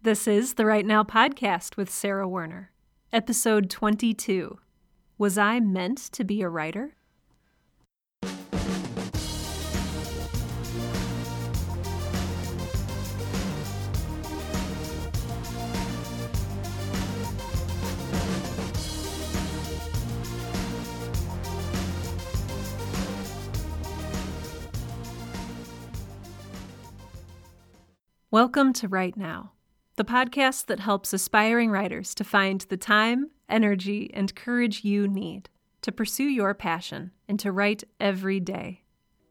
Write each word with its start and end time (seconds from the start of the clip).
This 0.00 0.28
is 0.28 0.54
the 0.54 0.64
Write 0.64 0.86
Now 0.86 1.02
podcast 1.02 1.76
with 1.76 1.90
Sarah 1.90 2.28
Werner, 2.28 2.70
episode 3.12 3.68
22. 3.68 4.56
Was 5.18 5.36
I 5.36 5.58
meant 5.58 5.98
to 6.12 6.22
be 6.22 6.40
a 6.40 6.48
writer? 6.48 6.94
Welcome 28.30 28.72
to 28.74 28.86
Write 28.86 29.16
Now, 29.16 29.54
the 29.98 30.04
podcast 30.04 30.66
that 30.66 30.78
helps 30.78 31.12
aspiring 31.12 31.72
writers 31.72 32.14
to 32.14 32.22
find 32.22 32.60
the 32.68 32.76
time, 32.76 33.30
energy, 33.48 34.08
and 34.14 34.32
courage 34.36 34.84
you 34.84 35.08
need 35.08 35.48
to 35.82 35.90
pursue 35.90 36.28
your 36.28 36.54
passion 36.54 37.10
and 37.28 37.40
to 37.40 37.50
write 37.50 37.82
every 37.98 38.38
day. 38.38 38.84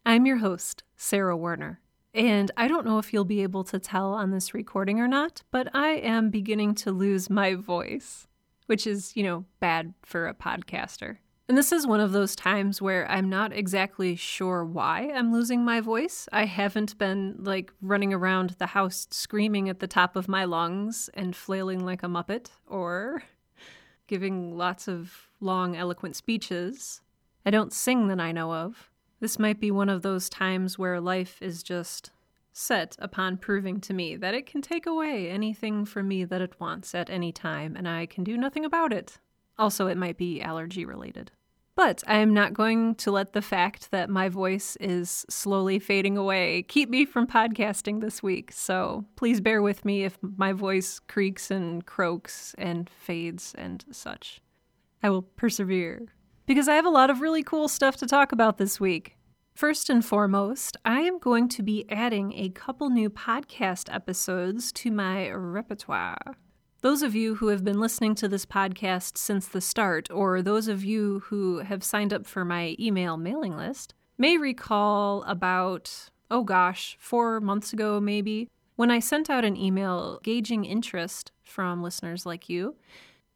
I'm 0.05 0.26
your 0.26 0.40
host, 0.40 0.84
Sarah 0.98 1.38
Werner, 1.38 1.80
and 2.13 2.52
I 2.57 2.67
don't 2.67 2.85
know 2.85 2.99
if 2.99 3.13
you'll 3.13 3.23
be 3.23 3.43
able 3.43 3.63
to 3.63 3.80
tell 3.80 4.13
on 4.13 4.31
this 4.31 4.53
recording 4.53 4.99
or 4.99 5.07
not, 5.07 5.41
but 5.52 5.73
I 5.73 5.91
am 5.91 6.30
beginning 6.30 6.76
to 6.76 6.91
lose 6.91 7.29
my 7.29 7.55
voice, 7.55 8.27
which 8.65 8.85
is, 8.85 9.15
you 9.15 9.23
know, 9.23 9.45
bad 9.62 9.93
for 10.04 10.27
a 10.27 10.34
podcaster. 10.34 11.20
And 11.49 11.57
this 11.57 11.71
is 11.71 11.87
one 11.87 12.01
of 12.01 12.11
those 12.11 12.35
times 12.35 12.81
where 12.81 13.09
I'm 13.09 13.29
not 13.29 13.53
exactly 13.53 14.17
sure 14.17 14.65
why 14.65 15.11
I'm 15.15 15.31
losing 15.31 15.63
my 15.63 15.79
voice. 15.79 16.27
I 16.33 16.43
haven't 16.43 16.97
been 16.97 17.37
like 17.39 17.71
running 17.81 18.13
around 18.13 18.51
the 18.59 18.65
house 18.65 19.07
screaming 19.11 19.70
at 19.70 19.79
the 19.79 19.87
top 19.87 20.17
of 20.17 20.27
my 20.27 20.43
lungs 20.43 21.09
and 21.13 21.33
flailing 21.33 21.85
like 21.85 22.03
a 22.03 22.07
muppet 22.07 22.49
or 22.67 23.23
giving 24.07 24.57
lots 24.57 24.89
of 24.89 25.29
long, 25.39 25.77
eloquent 25.77 26.17
speeches. 26.17 27.01
I 27.45 27.49
don't 27.49 27.71
sing 27.71 28.07
that 28.09 28.20
I 28.20 28.34
know 28.34 28.54
of. 28.54 28.89
This 29.21 29.39
might 29.39 29.61
be 29.61 29.71
one 29.71 29.89
of 29.89 30.01
those 30.01 30.27
times 30.27 30.77
where 30.77 30.99
life 30.99 31.41
is 31.41 31.63
just 31.63 32.11
set 32.51 32.98
upon 32.99 33.37
proving 33.37 33.79
to 33.79 33.93
me 33.93 34.17
that 34.17 34.34
it 34.34 34.48
can 34.48 34.61
take 34.61 34.85
away 34.85 35.29
anything 35.29 35.85
from 35.85 36.09
me 36.09 36.26
that 36.26 36.41
it 36.41 36.59
wants 36.59 36.93
at 36.93 37.09
any 37.09 37.32
time, 37.32 37.76
and 37.77 37.87
I 37.87 38.05
can 38.05 38.23
do 38.23 38.35
nothing 38.35 38.65
about 38.65 38.91
it. 38.91 39.20
Also, 39.57 39.87
it 39.87 39.98
might 39.98 40.17
be 40.17 40.41
allergy 40.41 40.84
related. 40.84 41.32
But 41.77 42.03
I 42.07 42.15
am 42.15 42.33
not 42.33 42.55
going 42.55 42.95
to 42.95 43.11
let 43.11 43.33
the 43.33 43.41
fact 43.41 43.91
that 43.91 44.09
my 44.09 44.29
voice 44.29 44.77
is 44.77 45.27
slowly 45.29 45.77
fading 45.77 46.17
away 46.17 46.63
keep 46.63 46.89
me 46.89 47.05
from 47.05 47.27
podcasting 47.27 48.01
this 48.01 48.23
week. 48.23 48.51
So 48.51 49.05
please 49.15 49.39
bear 49.39 49.61
with 49.61 49.85
me 49.85 50.03
if 50.03 50.17
my 50.21 50.53
voice 50.53 50.98
creaks 50.98 51.51
and 51.51 51.85
croaks 51.85 52.55
and 52.57 52.89
fades 52.89 53.53
and 53.55 53.85
such. 53.91 54.41
I 55.03 55.11
will 55.11 55.21
persevere 55.21 56.07
because 56.48 56.67
I 56.67 56.73
have 56.73 56.87
a 56.87 56.89
lot 56.89 57.11
of 57.11 57.21
really 57.21 57.43
cool 57.43 57.67
stuff 57.67 57.95
to 57.98 58.07
talk 58.07 58.31
about 58.31 58.57
this 58.57 58.79
week. 58.79 59.15
First 59.53 59.87
and 59.87 60.03
foremost, 60.03 60.77
I 60.83 61.01
am 61.01 61.20
going 61.20 61.48
to 61.49 61.61
be 61.61 61.85
adding 61.91 62.33
a 62.33 62.49
couple 62.49 62.89
new 62.89 63.11
podcast 63.11 63.93
episodes 63.93 64.72
to 64.72 64.89
my 64.89 65.29
repertoire. 65.29 66.38
Those 66.88 67.03
of 67.03 67.16
you 67.16 67.35
who 67.35 67.50
have 67.50 67.66
been 67.66 67.81
listening 67.81 68.16
to 68.16 68.30
this 68.30 68.46
podcast 68.46 69.18
since 69.18 69.46
the 69.46 69.59
start, 69.59 70.09
or 70.09 70.41
those 70.41 70.69
of 70.69 70.85
you 70.85 71.19
who 71.25 71.57
have 71.57 71.84
signed 71.84 72.13
up 72.13 72.25
for 72.25 72.46
my 72.46 72.78
email 72.79 73.18
mailing 73.18 73.57
list, 73.57 73.94
may 74.18 74.38
recall 74.38 75.22
about, 75.24 76.09
oh 76.31 76.46
gosh, 76.46 76.96
four 76.97 77.41
months 77.41 77.74
ago 77.74 78.00
maybe, 78.00 78.47
when 78.78 78.90
I 78.90 79.00
sent 79.00 79.29
out 79.29 79.44
an 79.44 79.57
email 79.57 80.22
gauging 80.24 80.63
interest 80.63 81.34
from 81.44 81.84
listeners 81.84 82.25
like 82.25 82.47
you 82.47 82.78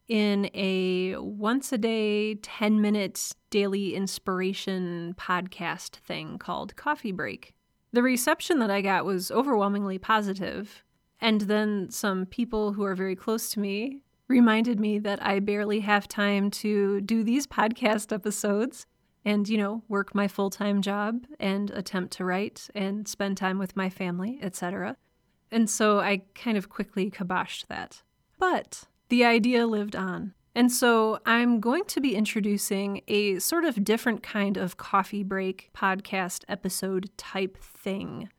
in 0.08 0.50
a 0.54 1.18
once 1.18 1.74
a 1.74 1.78
day, 1.78 2.36
10 2.36 2.80
minute 2.80 3.34
daily 3.50 3.96
inspiration 3.96 5.14
podcast 5.20 5.98
thing 5.98 6.38
called 6.38 6.78
Coffee 6.78 7.12
Break. 7.12 7.54
The 7.92 8.02
reception 8.02 8.59
that 8.59 8.72
I 8.72 8.80
got 8.80 9.04
was 9.04 9.30
overwhelmingly 9.30 9.98
positive, 9.98 10.86
and 11.22 11.42
then 11.42 11.90
some 11.92 12.26
people 12.26 12.74
who 12.74 12.84
are 12.84 12.96
very 12.96 13.16
close 13.16 13.50
to 13.52 13.59
me 13.59 14.02
reminded 14.28 14.80
me 14.80 14.98
that 15.00 15.24
I 15.24 15.40
barely 15.40 15.82
have 15.82 16.08
time 16.08 16.50
to 16.52 17.02
do 17.02 17.24
these 17.24 17.46
podcast 17.46 18.12
episodes 18.12 18.88
and, 19.24 19.48
you 19.48 19.58
know, 19.58 19.84
work 19.88 20.16
my 20.16 20.28
full 20.28 20.50
time 20.50 20.81
job 20.81 21.26
and 21.40 21.70
attempt 21.72 22.14
to 22.14 22.26
write 22.26 22.70
and 22.74 23.08
spend 23.08 23.38
time 23.38 23.60
with 23.60 23.76
my 23.76 23.90
family, 23.90 24.40
etc. 24.42 24.98
And 25.52 25.70
so 25.70 26.00
I 26.00 26.24
kind 26.34 26.58
of 26.58 26.70
quickly 26.70 27.12
kiboshed 27.12 27.68
that. 27.68 28.02
But 28.40 28.86
the 29.10 29.24
idea 29.26 29.68
lived 29.68 29.96
on. 29.96 30.34
And 30.56 30.72
so 30.72 31.20
I'm 31.26 31.60
going 31.60 31.86
to 31.86 32.02
be 32.02 32.16
introducing 32.16 33.02
a 33.08 33.40
sort 33.40 33.64
of 33.64 33.84
different 33.84 34.24
kind 34.24 34.58
of 34.58 34.78
coffee 34.78 35.24
break 35.24 35.70
podcast 35.74 36.44
episode 36.50 37.10
type 37.18 37.58
thing. 37.58 38.30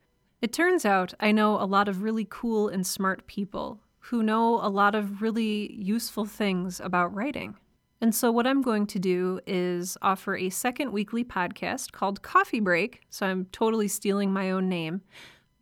It 0.43 0.51
turns 0.51 0.83
out 0.83 1.13
I 1.21 1.31
know 1.31 1.55
a 1.55 1.63
lot 1.63 1.87
of 1.87 2.03
really 2.03 2.27
cool 2.29 2.67
and 2.67 2.85
smart 2.85 3.25
people 3.27 3.79
who 3.99 4.21
know 4.21 4.55
a 4.55 4.67
lot 4.67 4.93
of 4.93 5.21
really 5.21 5.73
useful 5.73 6.25
things 6.25 6.81
about 6.81 7.15
writing. 7.15 7.55
And 8.01 8.13
so, 8.13 8.29
what 8.29 8.45
I'm 8.45 8.61
going 8.61 8.85
to 8.87 8.99
do 8.99 9.39
is 9.47 9.97
offer 10.01 10.35
a 10.35 10.49
second 10.49 10.91
weekly 10.91 11.23
podcast 11.23 11.93
called 11.93 12.23
Coffee 12.23 12.59
Break. 12.59 13.03
So, 13.09 13.25
I'm 13.25 13.45
totally 13.53 13.87
stealing 13.87 14.33
my 14.33 14.51
own 14.51 14.67
name. 14.67 14.99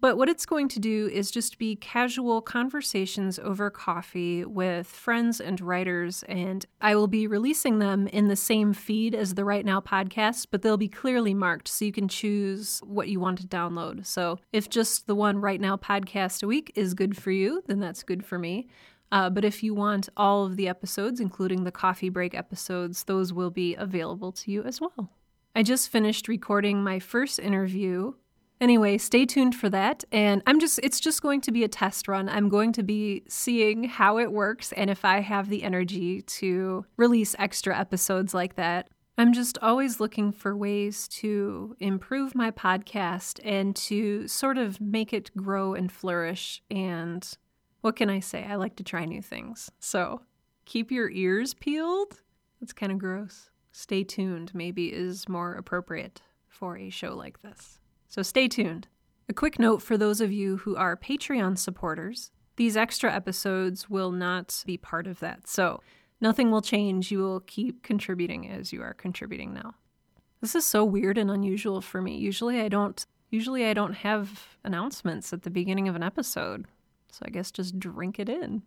But 0.02 0.18
what 0.18 0.30
it's 0.30 0.48
going 0.48 0.68
to 0.70 0.80
do 0.80 1.08
is 1.14 1.30
just 1.30 1.60
be 1.60 1.76
casual 1.76 2.42
conversations 2.42 3.38
over 3.38 3.70
coffee 3.70 4.44
with 4.44 4.88
friends 4.88 5.40
and 5.40 5.62
writers, 5.62 6.24
and 6.28 6.66
I 6.82 6.96
will 6.96 7.08
be 7.08 7.28
releasing 7.28 7.78
them 7.78 8.08
in 8.08 8.28
the 8.28 8.36
same 8.36 8.74
feed 8.74 9.14
as 9.14 9.36
the 9.36 9.46
Write 9.46 9.64
Now 9.64 9.80
podcast, 9.80 10.48
but 10.50 10.64
they'll 10.64 10.76
be 10.76 10.88
clearly 10.88 11.36
marked 11.36 11.68
so 11.68 11.86
you 11.86 11.92
can 11.92 12.08
choose 12.08 12.82
what 12.84 13.10
you 13.10 13.20
want 13.20 13.38
to 13.42 13.48
download. 13.48 14.08
So 14.08 14.40
if 14.52 14.72
just 14.72 15.06
the 15.06 15.14
one 15.14 15.38
Write 15.38 15.62
Now 15.62 15.78
podcast 15.78 16.42
a 16.42 16.48
week 16.48 16.72
is 16.74 16.96
good 16.96 17.16
for 17.16 17.30
you, 17.30 17.62
then 17.68 17.80
that's 17.80 18.02
good 18.02 18.26
for 18.26 18.40
me. 18.40 18.70
Uh, 19.12 19.30
but 19.30 19.46
if 19.46 19.62
you 19.62 19.76
want 19.76 20.10
all 20.18 20.46
of 20.46 20.56
the 20.56 20.68
episodes, 20.68 21.20
including 21.20 21.64
the 21.64 21.72
coffee 21.72 22.10
break 22.10 22.34
episodes, 22.34 23.04
those 23.04 23.34
will 23.34 23.52
be 23.52 23.76
available 23.76 24.32
to 24.32 24.52
you 24.52 24.64
as 24.64 24.82
well. 24.82 25.12
I 25.54 25.62
just 25.64 25.90
finished 25.90 26.28
recording 26.28 26.82
my 26.82 26.98
first 26.98 27.38
interview 27.38 28.14
Anyway, 28.62 28.96
stay 29.00 29.26
tuned 29.26 29.56
for 29.56 29.70
that. 29.70 30.04
And 30.12 30.44
I'm 30.46 30.60
just, 30.60 30.80
it's 30.84 31.00
just 31.00 31.24
going 31.24 31.42
to 31.42 31.52
be 31.52 31.64
a 31.64 31.68
test 31.68 32.08
run. 32.08 32.30
I'm 32.30 32.48
going 32.48 32.72
to 32.74 32.84
be 32.84 33.24
seeing 33.28 33.86
how 33.86 34.20
it 34.20 34.32
works 34.32 34.72
and 34.74 34.92
if 34.92 35.04
I 35.04 35.22
have 35.22 35.50
the 35.50 35.64
energy 35.64 36.22
to 36.22 36.86
release 36.96 37.36
extra 37.40 37.78
episodes 37.78 38.36
like 38.36 38.56
that. 38.58 38.90
I'm 39.18 39.34
just 39.34 39.58
always 39.62 40.00
looking 40.00 40.32
for 40.32 40.56
ways 40.56 41.08
to 41.10 41.76
improve 41.80 42.36
my 42.36 42.52
podcast 42.52 43.40
and 43.44 43.76
to 43.78 44.28
sort 44.28 44.58
of 44.58 44.80
make 44.80 45.12
it 45.12 45.36
grow 45.36 45.74
and 45.74 45.92
flourish. 45.92 46.62
And 46.70 47.28
what 47.82 47.96
can 47.96 48.10
I 48.10 48.20
say? 48.20 48.46
I 48.48 48.56
like 48.56 48.76
to 48.78 48.84
try 48.84 49.06
new 49.06 49.24
things. 49.24 49.72
So 49.80 50.22
keep 50.66 50.92
your 50.92 51.10
ears 51.10 51.56
peeled. 51.56 52.22
That's 52.60 52.74
kind 52.74 52.92
of 52.92 53.00
gross. 53.00 53.50
Stay 53.72 54.04
tuned, 54.04 54.54
maybe, 54.54 54.94
is 54.94 55.28
more 55.28 55.56
appropriate 55.56 56.22
for 56.48 56.78
a 56.78 56.90
show 56.90 57.16
like 57.16 57.42
this. 57.42 57.81
So 58.12 58.22
stay 58.22 58.48
tuned. 58.48 58.88
A 59.28 59.34
quick 59.34 59.58
note 59.58 59.82
for 59.82 59.98
those 59.98 60.22
of 60.22 60.32
you 60.32 60.58
who 60.58 60.76
are 60.76 60.98
Patreon 60.98 61.58
supporters 61.58 62.30
these 62.58 62.78
extra 62.78 63.12
episodes 63.12 63.90
will 63.90 64.12
not 64.12 64.64
be 64.68 64.78
part 64.78 65.08
of 65.08 65.20
that. 65.20 65.48
So 65.48 65.82
nothing 66.20 66.52
will 66.52 66.62
change. 66.62 67.10
You 67.12 67.18
will 67.18 67.40
keep 67.40 67.82
contributing 67.82 68.48
as 68.48 68.72
you 68.72 68.84
are 68.84 68.94
contributing 68.94 69.52
now. 69.54 69.74
This 70.42 70.54
is 70.54 70.64
so 70.64 70.84
weird 70.84 71.18
and 71.18 71.32
unusual 71.32 71.82
for 71.82 72.04
me. 72.04 72.18
Usually 72.18 72.62
I 72.62 72.68
don't 72.68 73.04
usually 73.30 73.66
I 73.66 73.74
don't 73.74 73.94
have 73.94 74.58
announcements 74.64 75.34
at 75.34 75.42
the 75.42 75.50
beginning 75.50 75.88
of 75.88 75.96
an 75.96 76.04
episode. 76.04 76.68
So 77.12 77.24
I 77.26 77.32
guess 77.32 77.50
just 77.50 77.80
drink 77.80 78.20
it 78.20 78.30
in. 78.30 78.62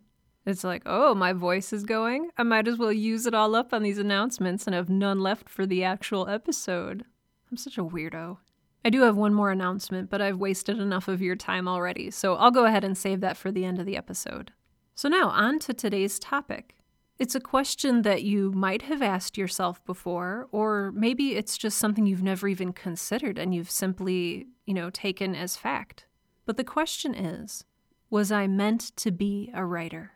It's 0.45 0.65
like, 0.65 0.81
oh, 0.85 1.15
my 1.15 1.31
voice 1.31 1.71
is 1.71 1.85
going. 1.85 2.31
I 2.37 2.43
might 2.43 2.67
as 2.67 2.77
well 2.77 2.91
use 2.91 3.25
it 3.25 3.33
all 3.33 3.55
up 3.55 3.73
on 3.73 3.81
these 3.81 3.97
announcements 3.97 4.67
and 4.67 4.75
have 4.75 4.89
none 4.89 5.21
left 5.21 5.47
for 5.47 5.65
the 5.65 5.85
actual 5.85 6.27
episode. 6.27 7.05
I'm 7.49 7.55
such 7.55 7.77
a 7.77 7.83
weirdo. 7.83 8.39
I 8.85 8.91
do 8.91 9.01
have 9.01 9.17
one 9.17 9.33
more 9.33 9.49
announcement, 9.49 10.11
but 10.11 10.21
I've 10.21 10.37
wasted 10.37 10.77
enough 10.77 11.07
of 11.07 11.19
your 11.19 11.35
time 11.35 11.67
already, 11.67 12.11
so 12.11 12.35
I'll 12.35 12.51
go 12.51 12.65
ahead 12.65 12.83
and 12.83 12.95
save 12.95 13.19
that 13.21 13.35
for 13.35 13.51
the 13.51 13.65
end 13.65 13.79
of 13.79 13.87
the 13.87 13.97
episode. 13.97 14.51
So, 14.93 15.09
now 15.09 15.29
on 15.29 15.57
to 15.59 15.73
today's 15.73 16.19
topic. 16.19 16.75
It's 17.17 17.33
a 17.33 17.39
question 17.39 18.03
that 18.03 18.23
you 18.23 18.51
might 18.51 18.83
have 18.83 19.01
asked 19.01 19.39
yourself 19.39 19.83
before, 19.85 20.47
or 20.51 20.91
maybe 20.93 21.35
it's 21.35 21.57
just 21.57 21.79
something 21.79 22.05
you've 22.05 22.21
never 22.21 22.47
even 22.47 22.73
considered 22.73 23.39
and 23.39 23.55
you've 23.55 23.71
simply, 23.71 24.45
you 24.67 24.73
know, 24.75 24.91
taken 24.91 25.33
as 25.33 25.57
fact. 25.57 26.05
But 26.45 26.57
the 26.57 26.63
question 26.63 27.15
is 27.15 27.65
Was 28.11 28.31
I 28.31 28.45
meant 28.45 28.95
to 28.97 29.09
be 29.09 29.49
a 29.55 29.65
writer? 29.65 30.11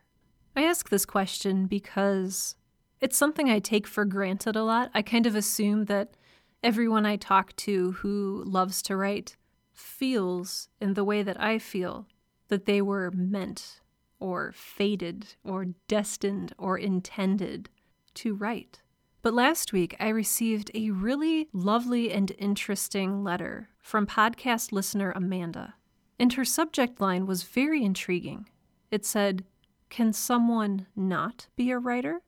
I 0.56 0.62
ask 0.62 0.90
this 0.90 1.08
question 1.08 1.66
because 1.66 2.56
it's 3.02 3.18
something 3.18 3.50
I 3.50 3.58
take 3.58 3.88
for 3.88 4.06
granted 4.06 4.56
a 4.56 4.64
lot. 4.64 4.92
I 4.94 5.02
kind 5.02 5.26
of 5.26 5.36
assume 5.36 5.86
that 5.86 6.14
everyone 6.64 7.06
I 7.06 7.16
talk 7.16 7.56
to 7.58 7.94
who 7.94 8.44
loves 8.46 8.82
to 8.84 8.96
write 8.98 9.38
feels 9.74 10.68
in 10.82 10.94
the 10.94 11.04
way 11.04 11.24
that 11.24 11.40
I 11.42 11.58
feel 11.60 12.08
that 12.50 12.66
they 12.66 12.82
were 12.82 13.12
meant 13.12 13.80
or 14.20 14.52
fated 14.54 15.36
or 15.44 15.68
destined 15.88 16.54
or 16.58 16.78
intended 16.78 17.70
to 18.16 18.34
write. 18.34 18.82
But 19.22 19.34
last 19.34 19.74
week, 19.74 19.96
I 20.00 20.10
received 20.10 20.72
a 20.74 20.92
really 20.92 21.50
lovely 21.54 22.12
and 22.12 22.32
interesting 22.38 23.24
letter 23.24 23.70
from 23.82 24.08
podcast 24.08 24.72
listener 24.72 25.12
Amanda. 25.12 25.76
And 26.18 26.34
her 26.34 26.46
subject 26.46 27.00
line 27.00 27.26
was 27.26 27.44
very 27.44 27.84
intriguing. 27.84 28.50
It 28.92 29.06
said, 29.06 29.46
Can 29.90 30.12
someone 30.12 30.88
not 30.96 31.48
be 31.56 31.72
a 31.72 31.80
writer? 31.80 32.22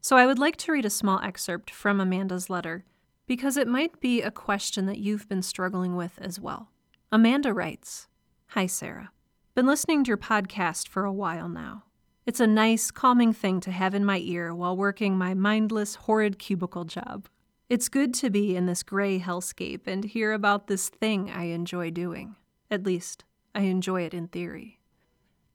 So 0.00 0.16
I 0.16 0.26
would 0.26 0.38
like 0.38 0.56
to 0.58 0.72
read 0.72 0.84
a 0.84 0.90
small 0.90 1.20
excerpt 1.20 1.70
from 1.70 2.00
Amanda's 2.00 2.48
letter 2.48 2.84
because 3.30 3.56
it 3.56 3.68
might 3.68 4.00
be 4.00 4.20
a 4.22 4.30
question 4.32 4.86
that 4.86 4.98
you've 4.98 5.28
been 5.28 5.40
struggling 5.40 5.94
with 5.94 6.18
as 6.20 6.40
well. 6.40 6.72
Amanda 7.12 7.54
writes 7.54 8.08
Hi, 8.48 8.66
Sarah. 8.66 9.12
Been 9.54 9.68
listening 9.68 10.02
to 10.02 10.08
your 10.08 10.16
podcast 10.16 10.88
for 10.88 11.04
a 11.04 11.12
while 11.12 11.48
now. 11.48 11.84
It's 12.26 12.40
a 12.40 12.46
nice, 12.48 12.90
calming 12.90 13.32
thing 13.32 13.60
to 13.60 13.70
have 13.70 13.94
in 13.94 14.04
my 14.04 14.18
ear 14.18 14.52
while 14.52 14.76
working 14.76 15.16
my 15.16 15.34
mindless, 15.34 15.94
horrid 15.94 16.40
cubicle 16.40 16.84
job. 16.84 17.28
It's 17.68 17.88
good 17.88 18.14
to 18.14 18.30
be 18.30 18.56
in 18.56 18.66
this 18.66 18.82
gray 18.82 19.20
hellscape 19.20 19.86
and 19.86 20.02
hear 20.02 20.32
about 20.32 20.66
this 20.66 20.88
thing 20.88 21.30
I 21.30 21.44
enjoy 21.44 21.90
doing. 21.92 22.34
At 22.68 22.82
least, 22.82 23.22
I 23.54 23.60
enjoy 23.60 24.02
it 24.02 24.12
in 24.12 24.26
theory. 24.26 24.80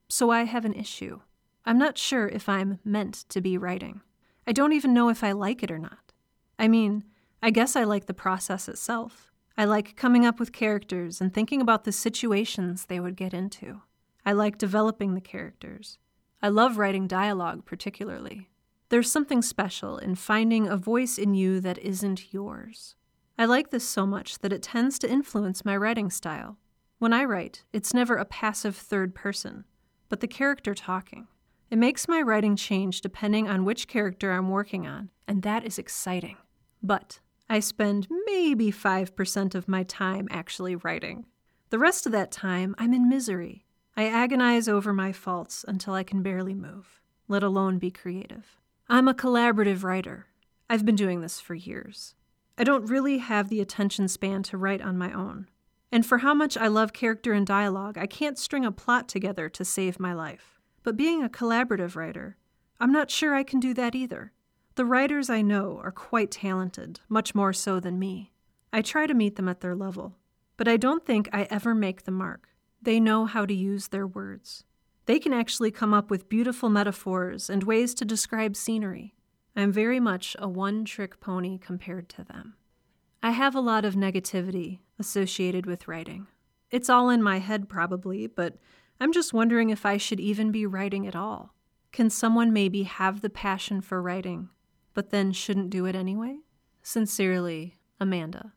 So 0.07 0.29
I 0.29 0.45
have 0.45 0.63
an 0.63 0.75
issue. 0.75 1.19
I'm 1.65 1.77
not 1.77 1.97
sure 1.97 2.29
if 2.29 2.47
I'm 2.47 2.79
meant 2.85 3.25
to 3.27 3.41
be 3.41 3.57
writing. 3.57 3.99
I 4.47 4.53
don't 4.53 4.71
even 4.71 4.93
know 4.93 5.09
if 5.09 5.25
I 5.25 5.33
like 5.33 5.61
it 5.61 5.71
or 5.71 5.77
not. 5.77 6.13
I 6.57 6.69
mean, 6.69 7.03
I 7.41 7.51
guess 7.51 7.75
I 7.75 7.83
like 7.83 8.05
the 8.05 8.13
process 8.13 8.67
itself. 8.67 9.31
I 9.57 9.65
like 9.65 9.95
coming 9.95 10.25
up 10.25 10.39
with 10.39 10.51
characters 10.51 11.21
and 11.21 11.33
thinking 11.33 11.61
about 11.61 11.83
the 11.83 11.91
situations 11.91 12.85
they 12.85 12.99
would 12.99 13.15
get 13.15 13.33
into. 13.33 13.81
I 14.25 14.33
like 14.33 14.57
developing 14.57 15.13
the 15.13 15.21
characters. 15.21 15.97
I 16.41 16.49
love 16.49 16.77
writing 16.77 17.07
dialogue, 17.07 17.65
particularly. 17.65 18.49
There's 18.89 19.11
something 19.11 19.41
special 19.41 19.97
in 19.97 20.15
finding 20.15 20.67
a 20.67 20.77
voice 20.77 21.17
in 21.17 21.33
you 21.33 21.59
that 21.61 21.77
isn't 21.79 22.33
yours. 22.33 22.95
I 23.37 23.45
like 23.45 23.69
this 23.69 23.83
so 23.83 24.05
much 24.05 24.39
that 24.39 24.53
it 24.53 24.63
tends 24.63 24.99
to 24.99 25.09
influence 25.09 25.65
my 25.65 25.75
writing 25.75 26.09
style. 26.09 26.57
When 26.99 27.13
I 27.13 27.25
write, 27.25 27.63
it's 27.73 27.93
never 27.93 28.15
a 28.15 28.25
passive 28.25 28.75
third 28.75 29.13
person, 29.13 29.65
but 30.07 30.21
the 30.21 30.27
character 30.27 30.73
talking. 30.73 31.27
It 31.69 31.77
makes 31.77 32.07
my 32.07 32.21
writing 32.21 32.55
change 32.55 33.01
depending 33.01 33.49
on 33.49 33.65
which 33.65 33.87
character 33.87 34.31
I'm 34.31 34.49
working 34.49 34.85
on, 34.87 35.09
and 35.27 35.41
that 35.43 35.65
is 35.65 35.77
exciting. 35.77 36.37
But 36.81 37.19
I 37.49 37.59
spend 37.59 38.07
maybe 38.25 38.71
5% 38.71 39.55
of 39.55 39.67
my 39.67 39.83
time 39.83 40.27
actually 40.31 40.75
writing. 40.75 41.25
The 41.69 41.79
rest 41.79 42.05
of 42.05 42.11
that 42.11 42.31
time, 42.31 42.75
I'm 42.77 42.93
in 42.93 43.07
misery. 43.07 43.65
I 43.95 44.05
agonize 44.05 44.67
over 44.67 44.93
my 44.93 45.11
faults 45.11 45.63
until 45.67 45.93
I 45.93 46.03
can 46.03 46.23
barely 46.23 46.53
move, 46.53 47.01
let 47.27 47.43
alone 47.43 47.77
be 47.77 47.91
creative. 47.91 48.57
I'm 48.89 49.07
a 49.07 49.13
collaborative 49.13 49.83
writer. 49.83 50.27
I've 50.69 50.85
been 50.85 50.95
doing 50.95 51.21
this 51.21 51.39
for 51.39 51.53
years. 51.53 52.15
I 52.57 52.63
don't 52.63 52.89
really 52.89 53.19
have 53.19 53.49
the 53.49 53.61
attention 53.61 54.07
span 54.07 54.43
to 54.43 54.57
write 54.57 54.81
on 54.81 54.97
my 54.97 55.11
own. 55.13 55.47
And 55.91 56.05
for 56.05 56.19
how 56.19 56.33
much 56.33 56.57
I 56.57 56.67
love 56.67 56.93
character 56.93 57.33
and 57.33 57.45
dialogue, 57.45 57.97
I 57.97 58.07
can't 58.07 58.39
string 58.39 58.65
a 58.65 58.71
plot 58.71 59.07
together 59.07 59.49
to 59.49 59.63
save 59.63 59.99
my 59.99 60.13
life. 60.13 60.59
But 60.83 60.97
being 60.97 61.23
a 61.23 61.29
collaborative 61.29 61.95
writer, 61.95 62.37
I'm 62.79 62.91
not 62.91 63.11
sure 63.11 63.33
I 63.33 63.43
can 63.43 63.59
do 63.59 63.73
that 63.75 63.95
either. 63.95 64.33
The 64.75 64.85
writers 64.85 65.29
I 65.29 65.41
know 65.41 65.79
are 65.81 65.91
quite 65.91 66.31
talented, 66.31 66.99
much 67.07 67.33
more 67.33 67.53
so 67.53 67.79
than 67.79 67.97
me. 67.97 68.33
I 68.73 68.81
try 68.81 69.07
to 69.07 69.13
meet 69.13 69.37
them 69.37 69.47
at 69.47 69.61
their 69.61 69.73
level, 69.73 70.17
but 70.57 70.67
I 70.67 70.75
don't 70.75 71.05
think 71.05 71.29
I 71.31 71.47
ever 71.49 71.73
make 71.73 72.03
the 72.03 72.11
mark. 72.11 72.49
They 72.81 72.99
know 72.99 73.25
how 73.25 73.45
to 73.45 73.53
use 73.53 73.87
their 73.87 74.05
words. 74.05 74.65
They 75.05 75.17
can 75.17 75.31
actually 75.31 75.71
come 75.71 75.93
up 75.93 76.09
with 76.09 76.27
beautiful 76.27 76.69
metaphors 76.69 77.49
and 77.49 77.63
ways 77.63 77.93
to 77.93 78.03
describe 78.03 78.57
scenery. 78.57 79.15
I'm 79.55 79.71
very 79.71 80.01
much 80.01 80.35
a 80.39 80.49
one 80.49 80.83
trick 80.83 81.21
pony 81.21 81.57
compared 81.57 82.09
to 82.09 82.25
them. 82.25 82.55
I 83.23 83.31
have 83.31 83.55
a 83.55 83.61
lot 83.61 83.85
of 83.85 83.95
negativity 83.95 84.79
associated 84.99 85.65
with 85.65 85.87
writing. 85.87 86.27
It's 86.69 86.89
all 86.89 87.09
in 87.09 87.23
my 87.23 87.39
head, 87.39 87.69
probably, 87.69 88.27
but 88.27 88.57
I'm 88.99 89.13
just 89.13 89.33
wondering 89.33 89.69
if 89.69 89.85
I 89.85 89.95
should 89.95 90.19
even 90.19 90.51
be 90.51 90.65
writing 90.65 91.07
at 91.07 91.15
all. 91.15 91.53
Can 91.93 92.09
someone 92.09 92.51
maybe 92.51 92.83
have 92.83 93.21
the 93.21 93.29
passion 93.29 93.79
for 93.79 94.01
writing, 94.01 94.49
but 94.95 95.11
then 95.11 95.31
shouldn't 95.31 95.69
do 95.69 95.85
it 95.85 95.95
anyway? 95.95 96.37
Sincerely, 96.81 97.75
Amanda. 97.99 98.53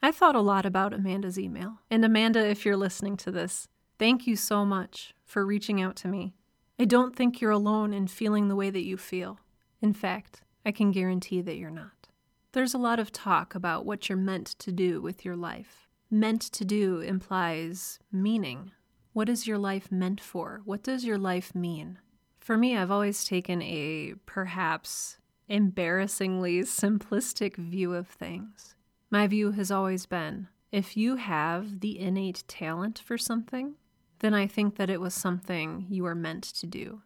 I 0.00 0.12
thought 0.12 0.36
a 0.36 0.40
lot 0.40 0.64
about 0.64 0.94
Amanda's 0.94 1.38
email. 1.38 1.80
And 1.90 2.04
Amanda, 2.04 2.46
if 2.46 2.64
you're 2.64 2.76
listening 2.76 3.16
to 3.16 3.32
this, 3.32 3.66
thank 3.98 4.28
you 4.28 4.36
so 4.36 4.64
much 4.64 5.12
for 5.24 5.44
reaching 5.44 5.82
out 5.82 5.96
to 5.96 6.08
me. 6.08 6.34
I 6.78 6.84
don't 6.84 7.16
think 7.16 7.40
you're 7.40 7.50
alone 7.50 7.92
in 7.92 8.06
feeling 8.06 8.46
the 8.46 8.54
way 8.54 8.70
that 8.70 8.84
you 8.84 8.96
feel. 8.96 9.40
In 9.82 9.92
fact, 9.92 10.42
I 10.64 10.70
can 10.70 10.92
guarantee 10.92 11.40
that 11.42 11.56
you're 11.56 11.70
not. 11.70 12.08
There's 12.52 12.74
a 12.74 12.78
lot 12.78 13.00
of 13.00 13.10
talk 13.10 13.56
about 13.56 13.84
what 13.84 14.08
you're 14.08 14.18
meant 14.18 14.46
to 14.60 14.70
do 14.70 15.00
with 15.00 15.24
your 15.24 15.36
life. 15.36 15.88
Meant 16.10 16.42
to 16.42 16.64
do 16.64 17.00
implies 17.00 17.98
meaning, 18.12 18.70
what 19.12 19.28
is 19.28 19.46
your 19.46 19.58
life 19.58 19.90
meant 19.90 20.20
for? 20.20 20.62
What 20.64 20.82
does 20.82 21.04
your 21.04 21.18
life 21.18 21.54
mean? 21.54 21.98
For 22.38 22.56
me, 22.56 22.76
I've 22.76 22.90
always 22.90 23.24
taken 23.24 23.60
a 23.60 24.14
perhaps 24.24 25.17
embarrassingly 25.48 26.60
simplistic 26.60 27.56
view 27.56 27.94
of 27.94 28.08
things. 28.08 28.74
My 29.10 29.26
view 29.26 29.52
has 29.52 29.70
always 29.70 30.06
been 30.06 30.48
if 30.70 30.96
you 30.96 31.16
have 31.16 31.80
the 31.80 31.98
innate 31.98 32.44
talent 32.46 32.98
for 32.98 33.16
something, 33.16 33.74
then 34.18 34.34
I 34.34 34.46
think 34.46 34.76
that 34.76 34.90
it 34.90 35.00
was 35.00 35.14
something 35.14 35.86
you 35.88 36.02
were 36.02 36.14
meant 36.14 36.44
to 36.44 36.66
do. 36.66 37.02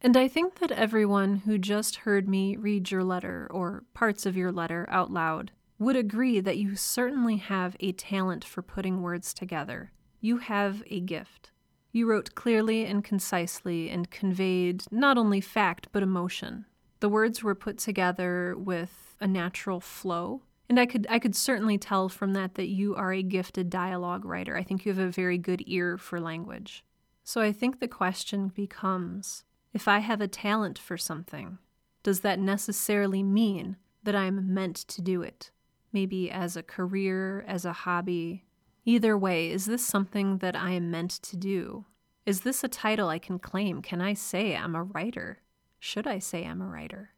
And 0.00 0.16
I 0.16 0.28
think 0.28 0.58
that 0.58 0.72
everyone 0.72 1.36
who 1.36 1.58
just 1.58 1.96
heard 1.96 2.28
me 2.28 2.56
read 2.56 2.90
your 2.90 3.04
letter 3.04 3.46
or 3.50 3.84
parts 3.94 4.24
of 4.26 4.36
your 4.36 4.50
letter 4.50 4.86
out 4.88 5.12
loud 5.12 5.52
would 5.78 5.96
agree 5.96 6.40
that 6.40 6.58
you 6.58 6.74
certainly 6.74 7.36
have 7.36 7.76
a 7.80 7.92
talent 7.92 8.44
for 8.44 8.62
putting 8.62 9.02
words 9.02 9.34
together. 9.34 9.92
You 10.20 10.38
have 10.38 10.82
a 10.88 11.00
gift. 11.00 11.50
You 11.92 12.08
wrote 12.08 12.34
clearly 12.34 12.86
and 12.86 13.04
concisely 13.04 13.90
and 13.90 14.10
conveyed 14.10 14.84
not 14.90 15.18
only 15.18 15.40
fact 15.40 15.88
but 15.92 16.02
emotion. 16.02 16.64
The 17.02 17.08
words 17.08 17.42
were 17.42 17.56
put 17.56 17.78
together 17.78 18.54
with 18.56 19.16
a 19.20 19.26
natural 19.26 19.80
flow, 19.80 20.42
and 20.68 20.78
I 20.78 20.86
could 20.86 21.04
I 21.10 21.18
could 21.18 21.34
certainly 21.34 21.76
tell 21.76 22.08
from 22.08 22.32
that 22.34 22.54
that 22.54 22.68
you 22.68 22.94
are 22.94 23.12
a 23.12 23.24
gifted 23.24 23.70
dialogue 23.70 24.24
writer. 24.24 24.56
I 24.56 24.62
think 24.62 24.86
you 24.86 24.92
have 24.92 25.04
a 25.04 25.10
very 25.10 25.36
good 25.36 25.64
ear 25.66 25.98
for 25.98 26.20
language. 26.20 26.84
So 27.24 27.40
I 27.40 27.50
think 27.50 27.80
the 27.80 27.88
question 27.88 28.52
becomes 28.54 29.42
if 29.72 29.88
I 29.88 29.98
have 29.98 30.20
a 30.20 30.28
talent 30.28 30.78
for 30.78 30.96
something, 30.96 31.58
does 32.04 32.20
that 32.20 32.38
necessarily 32.38 33.24
mean 33.24 33.78
that 34.04 34.14
I'm 34.14 34.54
meant 34.54 34.76
to 34.76 35.02
do 35.02 35.22
it? 35.22 35.50
Maybe 35.92 36.30
as 36.30 36.56
a 36.56 36.62
career, 36.62 37.44
as 37.48 37.64
a 37.64 37.72
hobby, 37.72 38.44
Either 38.84 39.18
way, 39.18 39.50
is 39.50 39.66
this 39.66 39.84
something 39.84 40.38
that 40.38 40.54
I 40.54 40.70
am 40.70 40.88
meant 40.90 41.10
to 41.22 41.36
do? 41.36 41.84
Is 42.26 42.42
this 42.42 42.62
a 42.62 42.68
title 42.68 43.08
I 43.08 43.18
can 43.18 43.40
claim? 43.40 43.82
Can 43.82 44.00
I 44.00 44.14
say 44.14 44.56
I'm 44.56 44.76
a 44.76 44.84
writer? 44.84 45.41
Should 45.84 46.06
I 46.06 46.20
say 46.20 46.44
I'm 46.44 46.62
a 46.62 46.66
writer? 46.68 47.10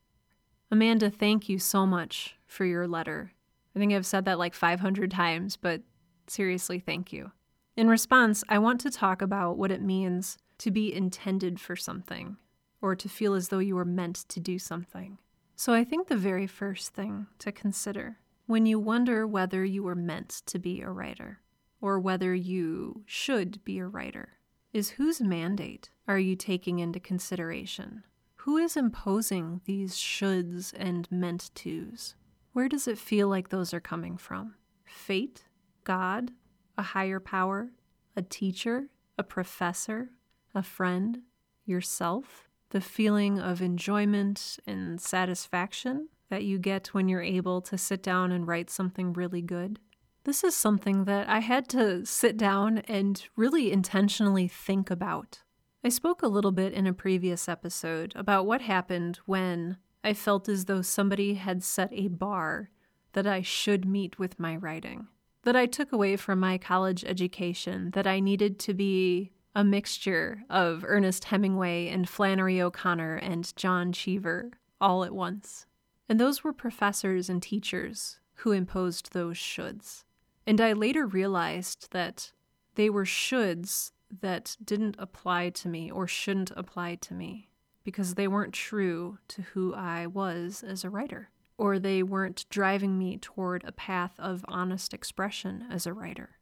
Amanda, 0.71 1.11
thank 1.11 1.51
you 1.51 1.59
so 1.59 1.85
much 1.85 2.37
for 2.47 2.65
your 2.65 2.89
letter. 2.89 3.33
I 3.77 3.79
think 3.79 3.93
I've 3.93 4.07
said 4.07 4.25
that 4.25 4.39
like 4.39 4.55
500 4.55 5.11
times, 5.11 5.59
but 5.59 5.83
seriously, 6.29 6.79
thank 6.79 7.13
you. 7.13 7.33
In 7.77 7.89
response, 7.89 8.43
I 8.49 8.59
want 8.59 8.81
to 8.81 8.91
talk 8.91 9.21
about 9.21 9.59
what 9.59 9.71
it 9.71 9.83
means 9.83 10.39
to 10.57 10.71
be 10.71 10.95
intended 10.95 11.61
for 11.61 11.77
something, 11.77 12.39
or 12.81 12.97
to 12.97 13.07
feel 13.07 13.35
as 13.35 13.49
though 13.49 13.59
you 13.59 13.75
were 13.77 13.85
meant 13.85 14.25
to 14.31 14.41
do 14.41 14.59
something. 14.59 15.19
So 15.55 15.75
I 15.75 15.85
think 15.85 16.09
the 16.09 16.17
very 16.17 16.47
first 16.47 16.95
thing 16.95 17.27
to 17.41 17.53
consider 17.53 18.17
when 18.47 18.65
you 18.65 18.81
wonder 18.81 19.27
whether 19.27 19.63
you 19.63 19.83
were 19.83 19.95
meant 19.95 20.41
to 20.47 20.59
be 20.59 20.81
a 20.81 20.89
writer 20.89 21.41
or 21.83 22.01
whether 22.01 22.35
you 22.35 23.03
should 23.05 23.63
be 23.63 23.79
a 23.79 23.87
writer 23.87 24.39
is 24.73 24.91
whose 24.91 25.21
mandate 25.21 25.91
are 26.09 26.19
you 26.19 26.35
taking 26.35 26.79
into 26.79 26.99
consideration? 26.99 28.05
Who 28.45 28.59
is 28.59 28.77
imposing 28.77 29.63
these 29.65 29.95
shoulds 29.95 30.75
and 30.77 31.11
meant 31.11 31.51
tos? 31.55 32.15
Where 32.53 32.69
does 32.69 32.87
it 32.87 32.99
feel 32.99 33.27
like 33.27 33.49
those 33.49 33.73
are 33.73 33.81
coming 33.81 34.19
from? 34.19 34.57
Fate? 34.85 35.45
God? 35.85 36.31
A 36.77 36.83
higher 36.83 37.21
power? 37.21 37.71
A 38.15 38.21
teacher? 38.21 38.91
A 39.17 39.23
professor? 39.23 40.11
A 40.55 40.63
friend? 40.63 41.23
Yourself? 41.65 42.47
The 42.69 42.83
feeling 42.83 43.41
of 43.41 43.63
enjoyment 43.63 44.59
and 44.67 45.01
satisfaction 45.01 46.11
that 46.29 46.45
you 46.45 46.59
get 46.59 46.89
when 46.89 47.09
you're 47.09 47.23
able 47.23 47.63
to 47.63 47.79
sit 47.79 48.03
down 48.03 48.31
and 48.31 48.47
write 48.47 48.69
something 48.69 49.15
really 49.15 49.41
good? 49.41 49.79
This 50.25 50.45
is 50.45 50.55
something 50.55 51.07
that 51.07 51.31
I 51.31 51.39
had 51.39 51.67
to 51.71 52.05
sit 52.05 52.37
down 52.37 52.79
and 52.81 53.27
really 53.37 53.73
intentionally 53.73 54.49
think 54.49 54.91
about. 54.91 55.39
I 55.87 55.91
spoke 55.91 56.23
a 56.23 56.29
little 56.29 56.51
bit 56.51 56.73
in 56.73 56.87
a 56.87 56.95
previous 56.95 57.47
episode 57.47 58.15
about 58.17 58.47
what 58.47 58.63
happened 58.63 59.19
when 59.27 59.77
I 60.03 60.15
felt 60.15 60.49
as 60.49 60.65
though 60.65 60.81
somebody 60.81 61.35
had 61.35 61.63
set 61.63 61.91
a 61.93 62.09
bar 62.09 62.71
that 63.13 63.27
I 63.27 63.43
should 63.43 63.85
meet 63.85 64.19
with 64.19 64.41
my 64.41 64.57
writing, 64.57 65.09
that 65.43 65.55
I 65.55 65.67
took 65.67 65.93
away 65.93 66.17
from 66.17 66.41
my 66.41 66.57
college 66.57 67.05
education, 67.05 67.91
that 67.91 68.07
I 68.07 68.19
needed 68.19 68.59
to 68.61 68.73
be 68.73 69.33
a 69.55 69.63
mixture 69.63 70.45
of 70.49 70.87
Ernest 70.89 71.25
Hemingway 71.25 71.89
and 71.89 72.09
Flannery 72.09 72.63
O'Connor 72.63 73.17
and 73.17 73.55
John 73.55 73.93
Cheever 73.93 74.53
all 74.81 75.05
at 75.05 75.15
once. 75.15 75.67
And 76.09 76.19
those 76.19 76.43
were 76.43 76.55
professors 76.55 77.29
and 77.29 77.43
teachers 77.43 78.21
who 78.37 78.53
imposed 78.53 79.13
those 79.13 79.37
shoulds. 79.37 80.05
And 80.47 80.63
I 80.63 80.73
later 80.73 81.07
realized 81.07 81.89
that 81.91 82.33
they 82.75 82.89
were 82.89 83.05
shoulds 83.05 83.91
that 84.21 84.57
didn't 84.65 84.97
apply 84.99 85.51
to 85.51 85.69
me 85.69 85.91
or 85.91 86.07
shouldn't 86.07 86.51
apply 86.57 86.97
to 86.97 87.15
me 87.15 87.49
because 87.85 88.15
they 88.15 88.27
weren't 88.27 88.55
true 88.55 89.19
to 89.29 89.43
who 89.43 89.75
I 89.75 90.07
was 90.07 90.65
as 90.67 90.85
a 90.85 90.91
writer, 90.91 91.31
or 91.59 91.79
they 91.79 92.03
weren't 92.03 92.47
driving 92.49 92.99
me 92.99 93.19
toward 93.19 93.63
a 93.65 93.73
path 93.73 94.13
of 94.19 94.45
honest 94.49 94.95
expression 94.95 95.67
as 95.71 95.87
a 95.87 95.93
writer. 95.93 96.39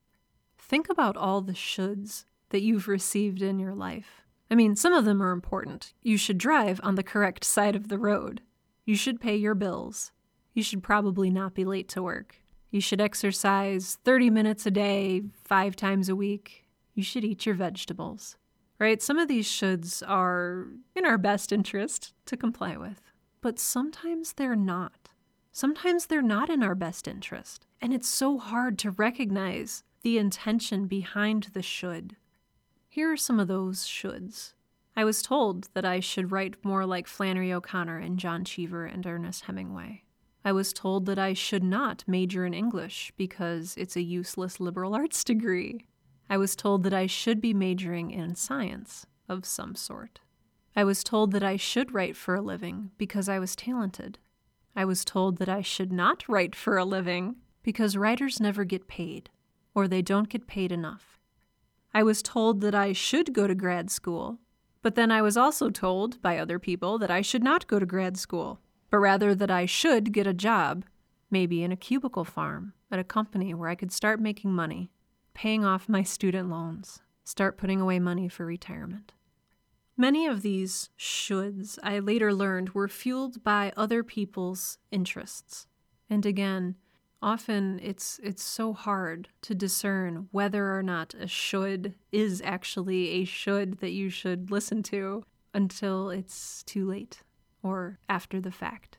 Think 0.56 0.88
about 0.88 1.16
all 1.16 1.40
the 1.40 1.52
shoulds 1.52 2.24
that 2.50 2.62
you've 2.62 2.86
received 2.88 3.42
in 3.42 3.58
your 3.58 3.74
life. 3.74 4.22
I 4.50 4.54
mean, 4.54 4.76
some 4.76 4.92
of 4.92 5.04
them 5.04 5.22
are 5.22 5.32
important. 5.32 5.94
You 6.02 6.16
should 6.16 6.38
drive 6.38 6.80
on 6.82 6.94
the 6.94 7.02
correct 7.02 7.44
side 7.44 7.74
of 7.74 7.88
the 7.88 7.98
road. 7.98 8.42
You 8.84 8.94
should 8.94 9.20
pay 9.20 9.34
your 9.34 9.54
bills. 9.54 10.12
You 10.54 10.62
should 10.62 10.82
probably 10.82 11.30
not 11.30 11.54
be 11.54 11.64
late 11.64 11.88
to 11.90 12.02
work. 12.02 12.36
You 12.70 12.80
should 12.80 13.00
exercise 13.00 13.98
30 14.04 14.30
minutes 14.30 14.66
a 14.66 14.70
day, 14.70 15.22
five 15.44 15.76
times 15.76 16.08
a 16.08 16.16
week. 16.16 16.62
You 16.94 17.02
should 17.02 17.25
eat 17.25 17.46
your 17.46 17.54
vegetables 17.54 18.37
right? 18.82 19.00
Some 19.00 19.16
of 19.16 19.28
these 19.28 19.46
shoulds 19.46 20.02
are 20.08 20.66
in 20.96 21.06
our 21.06 21.16
best 21.16 21.52
interest 21.52 22.14
to 22.26 22.37
comply 22.37 22.76
with, 22.76 23.00
but 23.40 23.61
sometimes 23.61 24.32
they're 24.32 24.56
not. 24.56 25.11
Sometimes 25.52 26.06
they're 26.06 26.20
not 26.20 26.50
in 26.50 26.64
our 26.64 26.75
best 26.75 27.06
interest. 27.06 27.64
And 27.80 27.94
it's 27.94 28.08
so 28.08 28.38
hard 28.38 28.80
to 28.80 28.90
recognize 28.90 29.84
the 30.02 30.18
intention 30.18 30.88
behind 30.88 31.50
the 31.52 31.62
should. 31.62 32.16
Here 32.88 33.12
are 33.12 33.16
some 33.16 33.38
of 33.38 33.46
those 33.46 33.84
shoulds. 33.87 34.54
I 34.96 35.04
was 35.04 35.22
told 35.22 35.68
that 35.75 35.84
I 35.84 36.00
should 36.00 36.32
write 36.32 36.64
more 36.64 36.84
like 36.84 37.06
Flannery 37.06 37.52
O'Connor 37.52 37.99
and 37.99 38.18
John 38.18 38.44
Cheever 38.44 38.84
and 38.84 39.06
Ernest 39.06 39.44
Hemingway. 39.44 40.02
I 40.44 40.50
was 40.50 40.72
told 40.72 41.06
that 41.06 41.20
I 41.20 41.34
should 41.34 41.62
not 41.62 42.02
major 42.08 42.44
in 42.44 42.52
English 42.52 43.12
because 43.16 43.76
it's 43.78 43.94
a 43.94 44.02
useless 44.02 44.58
liberal 44.58 44.92
arts 44.92 45.22
degree. 45.22 45.87
I 46.32 46.38
was 46.38 46.56
told 46.56 46.82
that 46.84 46.94
I 46.94 47.06
should 47.06 47.42
be 47.42 47.52
majoring 47.52 48.10
in 48.10 48.36
science 48.36 49.04
of 49.28 49.44
some 49.44 49.74
sort. 49.74 50.20
I 50.74 50.82
was 50.82 51.04
told 51.04 51.30
that 51.32 51.42
I 51.42 51.56
should 51.56 51.92
write 51.92 52.16
for 52.16 52.34
a 52.34 52.40
living 52.40 52.90
because 52.96 53.28
I 53.28 53.38
was 53.38 53.54
talented. 53.54 54.18
I 54.74 54.86
was 54.86 55.04
told 55.04 55.36
that 55.36 55.50
I 55.50 55.60
should 55.60 55.92
not 55.92 56.26
write 56.26 56.54
for 56.54 56.78
a 56.78 56.86
living 56.86 57.36
because 57.62 57.98
writers 57.98 58.40
never 58.40 58.64
get 58.64 58.88
paid, 58.88 59.28
or 59.74 59.86
they 59.86 60.00
don't 60.00 60.30
get 60.30 60.46
paid 60.46 60.72
enough. 60.72 61.18
I 61.92 62.02
was 62.02 62.22
told 62.22 62.62
that 62.62 62.74
I 62.74 62.94
should 62.94 63.34
go 63.34 63.46
to 63.46 63.54
grad 63.54 63.90
school, 63.90 64.38
but 64.80 64.94
then 64.94 65.10
I 65.10 65.20
was 65.20 65.36
also 65.36 65.68
told 65.68 66.22
by 66.22 66.38
other 66.38 66.58
people 66.58 66.96
that 66.96 67.10
I 67.10 67.20
should 67.20 67.42
not 67.42 67.66
go 67.66 67.78
to 67.78 67.84
grad 67.84 68.16
school, 68.16 68.58
but 68.88 69.00
rather 69.00 69.34
that 69.34 69.50
I 69.50 69.66
should 69.66 70.12
get 70.12 70.26
a 70.26 70.32
job, 70.32 70.86
maybe 71.30 71.62
in 71.62 71.72
a 71.72 71.76
cubicle 71.76 72.24
farm 72.24 72.72
at 72.90 72.98
a 72.98 73.04
company 73.04 73.52
where 73.52 73.68
I 73.68 73.74
could 73.74 73.92
start 73.92 74.18
making 74.18 74.54
money 74.54 74.90
paying 75.34 75.64
off 75.64 75.88
my 75.88 76.02
student 76.02 76.50
loans, 76.50 77.00
start 77.24 77.58
putting 77.58 77.80
away 77.80 77.98
money 77.98 78.28
for 78.28 78.46
retirement. 78.46 79.12
Many 79.96 80.26
of 80.26 80.42
these 80.42 80.90
shoulds 80.98 81.78
I 81.82 81.98
later 81.98 82.32
learned 82.32 82.70
were 82.70 82.88
fueled 82.88 83.44
by 83.44 83.72
other 83.76 84.02
people's 84.02 84.78
interests. 84.90 85.66
And 86.08 86.24
again, 86.24 86.76
often 87.20 87.78
it's 87.82 88.18
it's 88.22 88.42
so 88.42 88.72
hard 88.72 89.28
to 89.42 89.54
discern 89.54 90.28
whether 90.32 90.76
or 90.76 90.82
not 90.82 91.14
a 91.14 91.28
should 91.28 91.94
is 92.10 92.42
actually 92.44 93.10
a 93.10 93.24
should 93.24 93.78
that 93.78 93.92
you 93.92 94.10
should 94.10 94.50
listen 94.50 94.82
to 94.84 95.24
until 95.54 96.10
it's 96.10 96.62
too 96.64 96.86
late 96.86 97.22
or 97.62 97.98
after 98.08 98.40
the 98.40 98.50
fact. 98.50 98.98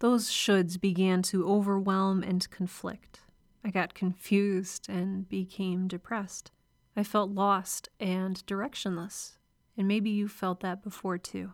Those 0.00 0.30
shoulds 0.30 0.80
began 0.80 1.22
to 1.22 1.48
overwhelm 1.48 2.22
and 2.22 2.48
conflict. 2.50 3.20
I 3.68 3.70
got 3.70 3.92
confused 3.92 4.88
and 4.88 5.28
became 5.28 5.88
depressed. 5.88 6.52
I 6.96 7.02
felt 7.02 7.32
lost 7.32 7.90
and 8.00 8.34
directionless, 8.46 9.32
and 9.76 9.86
maybe 9.86 10.08
you 10.08 10.26
felt 10.26 10.60
that 10.60 10.82
before 10.82 11.18
too. 11.18 11.52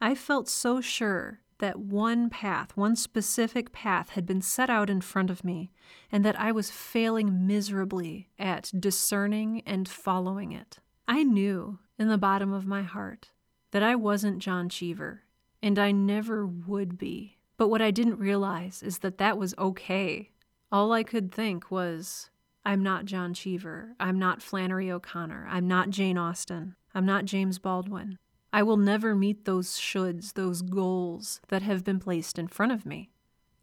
I 0.00 0.14
felt 0.14 0.48
so 0.48 0.80
sure 0.80 1.40
that 1.58 1.78
one 1.78 2.30
path, 2.30 2.74
one 2.78 2.96
specific 2.96 3.72
path, 3.72 4.10
had 4.10 4.24
been 4.24 4.40
set 4.40 4.70
out 4.70 4.88
in 4.88 5.02
front 5.02 5.28
of 5.28 5.44
me, 5.44 5.70
and 6.10 6.24
that 6.24 6.40
I 6.40 6.50
was 6.50 6.70
failing 6.70 7.46
miserably 7.46 8.30
at 8.38 8.72
discerning 8.80 9.62
and 9.66 9.86
following 9.86 10.50
it. 10.50 10.78
I 11.06 11.24
knew 11.24 11.78
in 11.98 12.08
the 12.08 12.16
bottom 12.16 12.54
of 12.54 12.64
my 12.64 12.84
heart 12.84 13.32
that 13.72 13.82
I 13.82 13.96
wasn't 13.96 14.38
John 14.38 14.70
Cheever, 14.70 15.24
and 15.62 15.78
I 15.78 15.92
never 15.92 16.46
would 16.46 16.96
be. 16.96 17.36
But 17.58 17.68
what 17.68 17.82
I 17.82 17.90
didn't 17.90 18.18
realize 18.18 18.82
is 18.82 19.00
that 19.00 19.18
that 19.18 19.36
was 19.36 19.54
okay. 19.58 20.30
All 20.74 20.90
I 20.90 21.04
could 21.04 21.30
think 21.30 21.70
was, 21.70 22.30
I'm 22.64 22.82
not 22.82 23.04
John 23.04 23.32
Cheever. 23.32 23.94
I'm 24.00 24.18
not 24.18 24.42
Flannery 24.42 24.90
O'Connor. 24.90 25.46
I'm 25.48 25.68
not 25.68 25.90
Jane 25.90 26.18
Austen. 26.18 26.74
I'm 26.92 27.06
not 27.06 27.26
James 27.26 27.60
Baldwin. 27.60 28.18
I 28.52 28.64
will 28.64 28.76
never 28.76 29.14
meet 29.14 29.44
those 29.44 29.78
shoulds, 29.78 30.32
those 30.32 30.62
goals 30.62 31.40
that 31.46 31.62
have 31.62 31.84
been 31.84 32.00
placed 32.00 32.40
in 32.40 32.48
front 32.48 32.72
of 32.72 32.84
me. 32.84 33.12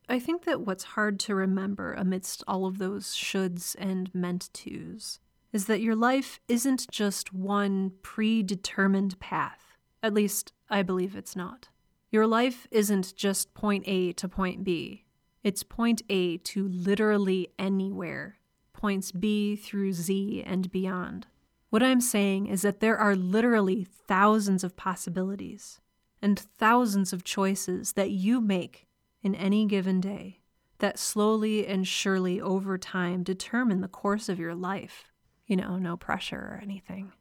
I 0.07 0.19
think 0.19 0.45
that 0.45 0.61
what's 0.61 0.85
hard 0.85 1.19
to 1.21 1.35
remember 1.35 1.93
amidst 1.95 2.45
all 2.47 2.65
of 2.65 2.77
those 2.77 3.07
shoulds 3.07 3.75
and 3.77 4.09
meant 4.15 4.49
tos 4.53 5.19
is 5.51 5.65
that 5.65 5.81
your 5.81 5.97
life 5.97 6.39
isn't 6.47 6.89
just 6.89 7.33
one 7.33 7.91
predetermined 8.03 9.19
path. 9.19 9.75
At 10.01 10.13
least, 10.13 10.53
I 10.69 10.81
believe 10.81 11.17
it's 11.17 11.35
not. 11.35 11.67
Your 12.09 12.25
life 12.25 12.69
isn't 12.71 13.17
just 13.17 13.53
point 13.53 13.83
A 13.85 14.13
to 14.13 14.29
point 14.29 14.63
B. 14.63 15.03
It's 15.43 15.63
point 15.63 16.01
A 16.09 16.37
to 16.37 16.67
literally 16.67 17.49
anywhere, 17.57 18.37
points 18.73 19.11
B 19.11 19.55
through 19.55 19.93
Z 19.93 20.43
and 20.45 20.71
beyond. 20.71 21.27
What 21.69 21.81
I'm 21.81 22.01
saying 22.01 22.47
is 22.47 22.61
that 22.63 22.79
there 22.79 22.97
are 22.97 23.15
literally 23.15 23.85
thousands 23.85 24.63
of 24.63 24.75
possibilities 24.75 25.79
and 26.21 26.37
thousands 26.39 27.13
of 27.13 27.23
choices 27.23 27.93
that 27.93 28.11
you 28.11 28.41
make 28.41 28.87
in 29.23 29.33
any 29.35 29.65
given 29.65 30.01
day 30.01 30.41
that 30.81 30.99
slowly 30.99 31.65
and 31.65 31.87
surely 31.87 32.41
over 32.41 32.77
time 32.77 33.23
determine 33.23 33.81
the 33.81 33.87
course 33.87 34.27
of 34.27 34.39
your 34.39 34.55
life. 34.55 35.05
You 35.45 35.55
know, 35.55 35.77
no 35.77 35.95
pressure 35.95 36.37
or 36.37 36.59
anything. 36.61 37.13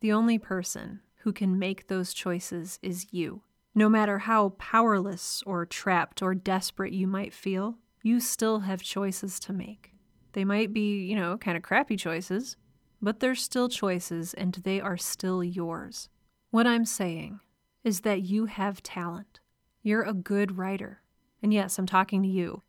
The 0.00 0.12
only 0.12 0.38
person 0.38 1.00
who 1.22 1.32
can 1.32 1.58
make 1.58 1.88
those 1.88 2.12
choices 2.12 2.78
is 2.82 3.12
you. 3.12 3.42
No 3.74 3.88
matter 3.88 4.18
how 4.18 4.50
powerless 4.58 5.42
or 5.46 5.64
trapped 5.64 6.20
or 6.22 6.34
desperate 6.34 6.92
you 6.92 7.06
might 7.06 7.32
feel, 7.32 7.78
you 8.02 8.20
still 8.20 8.60
have 8.60 8.82
choices 8.82 9.40
to 9.40 9.52
make. 9.52 9.92
They 10.32 10.44
might 10.44 10.72
be, 10.72 11.04
you 11.04 11.16
know, 11.16 11.38
kind 11.38 11.56
of 11.56 11.62
crappy 11.62 11.96
choices, 11.96 12.56
but 13.00 13.20
they're 13.20 13.34
still 13.34 13.68
choices 13.68 14.34
and 14.34 14.54
they 14.64 14.80
are 14.80 14.98
still 14.98 15.42
yours. 15.42 16.10
What 16.50 16.66
I'm 16.66 16.84
saying 16.84 17.40
is 17.82 18.00
that 18.00 18.22
you 18.22 18.46
have 18.46 18.82
talent. 18.82 19.40
You're 19.82 20.02
a 20.02 20.12
good 20.12 20.58
writer. 20.58 21.02
And 21.42 21.52
yes, 21.52 21.78
I'm 21.78 21.86
talking 21.86 22.22
to 22.22 22.28
you. 22.28 22.62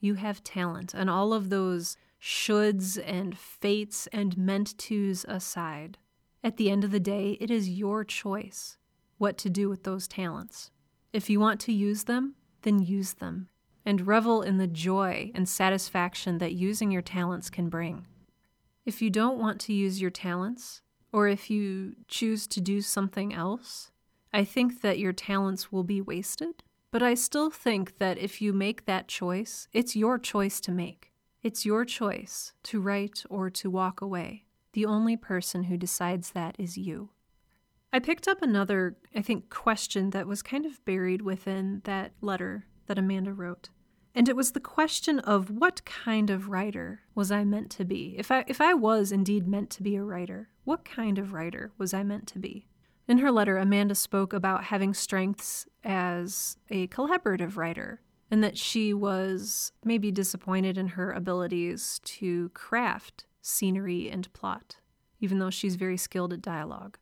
You 0.00 0.14
have 0.14 0.44
talent, 0.44 0.94
and 0.94 1.08
all 1.08 1.32
of 1.32 1.48
those 1.48 1.96
shoulds 2.20 3.02
and 3.04 3.36
fates 3.36 4.06
and 4.08 4.36
meant 4.36 4.76
tos 4.76 5.24
aside, 5.28 5.98
at 6.44 6.56
the 6.56 6.70
end 6.70 6.84
of 6.84 6.90
the 6.90 7.00
day, 7.00 7.36
it 7.40 7.50
is 7.50 7.68
your 7.68 8.04
choice 8.04 8.78
what 9.22 9.38
to 9.38 9.48
do 9.48 9.68
with 9.68 9.84
those 9.84 10.08
talents. 10.08 10.72
If 11.12 11.30
you 11.30 11.38
want 11.38 11.60
to 11.60 11.72
use 11.72 12.04
them, 12.04 12.34
then 12.62 12.80
use 12.82 13.12
them, 13.12 13.46
and 13.86 14.04
revel 14.04 14.42
in 14.42 14.58
the 14.58 14.66
joy 14.66 15.30
and 15.32 15.48
satisfaction 15.48 16.38
that 16.38 16.54
using 16.54 16.90
your 16.90 17.02
talents 17.02 17.48
can 17.48 17.68
bring. 17.68 18.04
If 18.84 19.00
you 19.00 19.10
don't 19.10 19.38
want 19.38 19.60
to 19.60 19.72
use 19.72 20.00
your 20.00 20.10
talents, 20.10 20.82
or 21.12 21.28
if 21.28 21.50
you 21.50 21.94
choose 22.08 22.48
to 22.48 22.60
do 22.60 22.80
something 22.80 23.32
else, 23.32 23.92
I 24.32 24.42
think 24.42 24.80
that 24.80 24.98
your 24.98 25.12
talents 25.12 25.70
will 25.70 25.84
be 25.84 26.00
wasted. 26.00 26.64
But 26.90 27.04
I 27.04 27.14
still 27.14 27.48
think 27.48 27.98
that 27.98 28.18
if 28.18 28.42
you 28.42 28.52
make 28.52 28.86
that 28.86 29.06
choice, 29.06 29.68
it's 29.72 29.94
your 29.94 30.18
choice 30.18 30.60
to 30.62 30.72
make. 30.72 31.12
It's 31.44 31.64
your 31.64 31.84
choice 31.84 32.54
to 32.64 32.80
write 32.80 33.22
or 33.30 33.50
to 33.50 33.70
walk 33.70 34.00
away. 34.00 34.46
The 34.72 34.84
only 34.84 35.16
person 35.16 35.64
who 35.64 35.76
decides 35.76 36.32
that 36.32 36.56
is 36.58 36.76
you. 36.76 37.10
I 37.92 37.98
picked 37.98 38.26
up 38.26 38.40
another, 38.40 38.96
I 39.14 39.20
think, 39.20 39.50
question 39.50 40.10
that 40.10 40.26
was 40.26 40.42
kind 40.42 40.64
of 40.64 40.82
buried 40.84 41.22
within 41.22 41.82
that 41.84 42.12
letter 42.20 42.66
that 42.86 42.98
Amanda 42.98 43.32
wrote. 43.32 43.68
And 44.14 44.28
it 44.28 44.36
was 44.36 44.52
the 44.52 44.60
question 44.60 45.18
of 45.20 45.50
what 45.50 45.84
kind 45.84 46.30
of 46.30 46.48
writer 46.48 47.00
was 47.14 47.30
I 47.30 47.44
meant 47.44 47.70
to 47.72 47.84
be? 47.84 48.14
If 48.18 48.30
I 48.30 48.44
if 48.46 48.60
I 48.60 48.74
was 48.74 49.10
indeed 49.10 49.48
meant 49.48 49.70
to 49.70 49.82
be 49.82 49.96
a 49.96 50.02
writer, 50.02 50.48
what 50.64 50.84
kind 50.84 51.18
of 51.18 51.32
writer 51.32 51.72
was 51.78 51.94
I 51.94 52.02
meant 52.02 52.26
to 52.28 52.38
be? 52.38 52.66
In 53.08 53.18
her 53.18 53.30
letter, 53.30 53.56
Amanda 53.58 53.94
spoke 53.94 54.32
about 54.32 54.64
having 54.64 54.94
strengths 54.94 55.66
as 55.82 56.56
a 56.70 56.88
collaborative 56.88 57.56
writer 57.56 58.00
and 58.30 58.44
that 58.44 58.58
she 58.58 58.94
was 58.94 59.72
maybe 59.84 60.10
disappointed 60.10 60.78
in 60.78 60.88
her 60.88 61.10
abilities 61.12 62.00
to 62.04 62.50
craft 62.50 63.26
scenery 63.40 64.10
and 64.10 64.32
plot 64.32 64.76
even 65.22 65.38
though 65.38 65.50
she's 65.50 65.76
very 65.76 65.96
skilled 65.96 66.32
at 66.32 66.42
dialogue. 66.42 66.98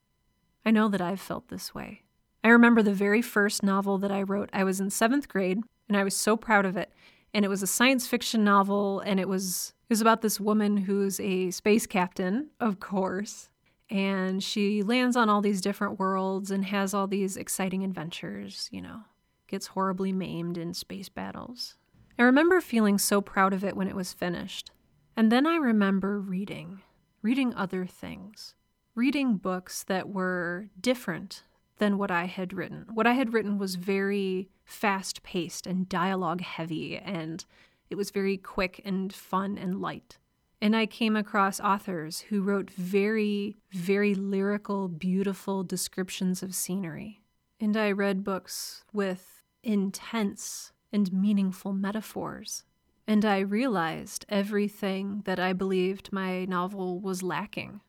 I 0.64 0.70
know 0.70 0.88
that 0.88 1.00
I've 1.00 1.20
felt 1.20 1.48
this 1.48 1.74
way. 1.74 2.02
I 2.42 2.48
remember 2.48 2.82
the 2.82 2.92
very 2.92 3.22
first 3.22 3.62
novel 3.62 3.98
that 3.98 4.12
I 4.12 4.22
wrote. 4.22 4.50
I 4.52 4.64
was 4.64 4.80
in 4.80 4.90
seventh 4.90 5.28
grade, 5.28 5.60
and 5.88 5.96
I 5.96 6.04
was 6.04 6.16
so 6.16 6.36
proud 6.36 6.64
of 6.64 6.76
it. 6.76 6.92
And 7.32 7.44
it 7.44 7.48
was 7.48 7.62
a 7.62 7.66
science 7.66 8.06
fiction 8.06 8.44
novel, 8.44 9.00
and 9.00 9.20
it 9.20 9.28
was 9.28 9.74
it 9.88 9.92
was 9.92 10.00
about 10.00 10.22
this 10.22 10.40
woman 10.40 10.76
who's 10.76 11.20
a 11.20 11.50
space 11.50 11.86
captain, 11.86 12.50
of 12.60 12.80
course, 12.80 13.48
and 13.88 14.42
she 14.42 14.82
lands 14.82 15.16
on 15.16 15.28
all 15.28 15.40
these 15.40 15.60
different 15.60 15.98
worlds 15.98 16.50
and 16.50 16.64
has 16.66 16.94
all 16.94 17.06
these 17.06 17.36
exciting 17.36 17.84
adventures. 17.84 18.68
You 18.72 18.82
know, 18.82 19.00
gets 19.46 19.68
horribly 19.68 20.12
maimed 20.12 20.58
in 20.58 20.74
space 20.74 21.08
battles. 21.08 21.76
I 22.18 22.22
remember 22.22 22.60
feeling 22.60 22.98
so 22.98 23.20
proud 23.20 23.52
of 23.52 23.64
it 23.64 23.76
when 23.76 23.88
it 23.88 23.96
was 23.96 24.12
finished. 24.12 24.70
And 25.16 25.30
then 25.30 25.46
I 25.46 25.56
remember 25.56 26.20
reading, 26.20 26.82
reading 27.22 27.54
other 27.54 27.86
things, 27.86 28.54
reading 28.94 29.36
books 29.36 29.84
that 29.84 30.08
were 30.08 30.68
different 30.80 31.44
than 31.78 31.98
what 31.98 32.10
I 32.10 32.26
had 32.26 32.52
written. 32.52 32.86
What 32.92 33.06
I 33.06 33.14
had 33.14 33.32
written 33.32 33.58
was 33.58 33.76
very 33.76 34.48
fast 34.64 35.22
paced 35.22 35.66
and 35.66 35.88
dialogue 35.88 36.40
heavy, 36.42 36.96
and 36.96 37.44
it 37.88 37.96
was 37.96 38.10
very 38.10 38.36
quick 38.36 38.80
and 38.84 39.12
fun 39.12 39.58
and 39.58 39.80
light. 39.80 40.18
And 40.60 40.76
I 40.76 40.86
came 40.86 41.16
across 41.16 41.58
authors 41.58 42.20
who 42.20 42.42
wrote 42.42 42.70
very, 42.70 43.56
very 43.72 44.14
lyrical, 44.14 44.88
beautiful 44.88 45.64
descriptions 45.64 46.42
of 46.42 46.54
scenery. 46.54 47.22
And 47.58 47.76
I 47.76 47.92
read 47.92 48.24
books 48.24 48.84
with 48.92 49.42
intense 49.62 50.72
and 50.92 51.12
meaningful 51.12 51.72
metaphors. 51.72 52.64
And 53.06 53.24
I 53.24 53.38
realized 53.38 54.26
everything 54.28 55.22
that 55.24 55.40
I 55.40 55.54
believed 55.54 56.12
my 56.12 56.44
novel 56.44 57.00
was 57.00 57.22
lacking. 57.22 57.80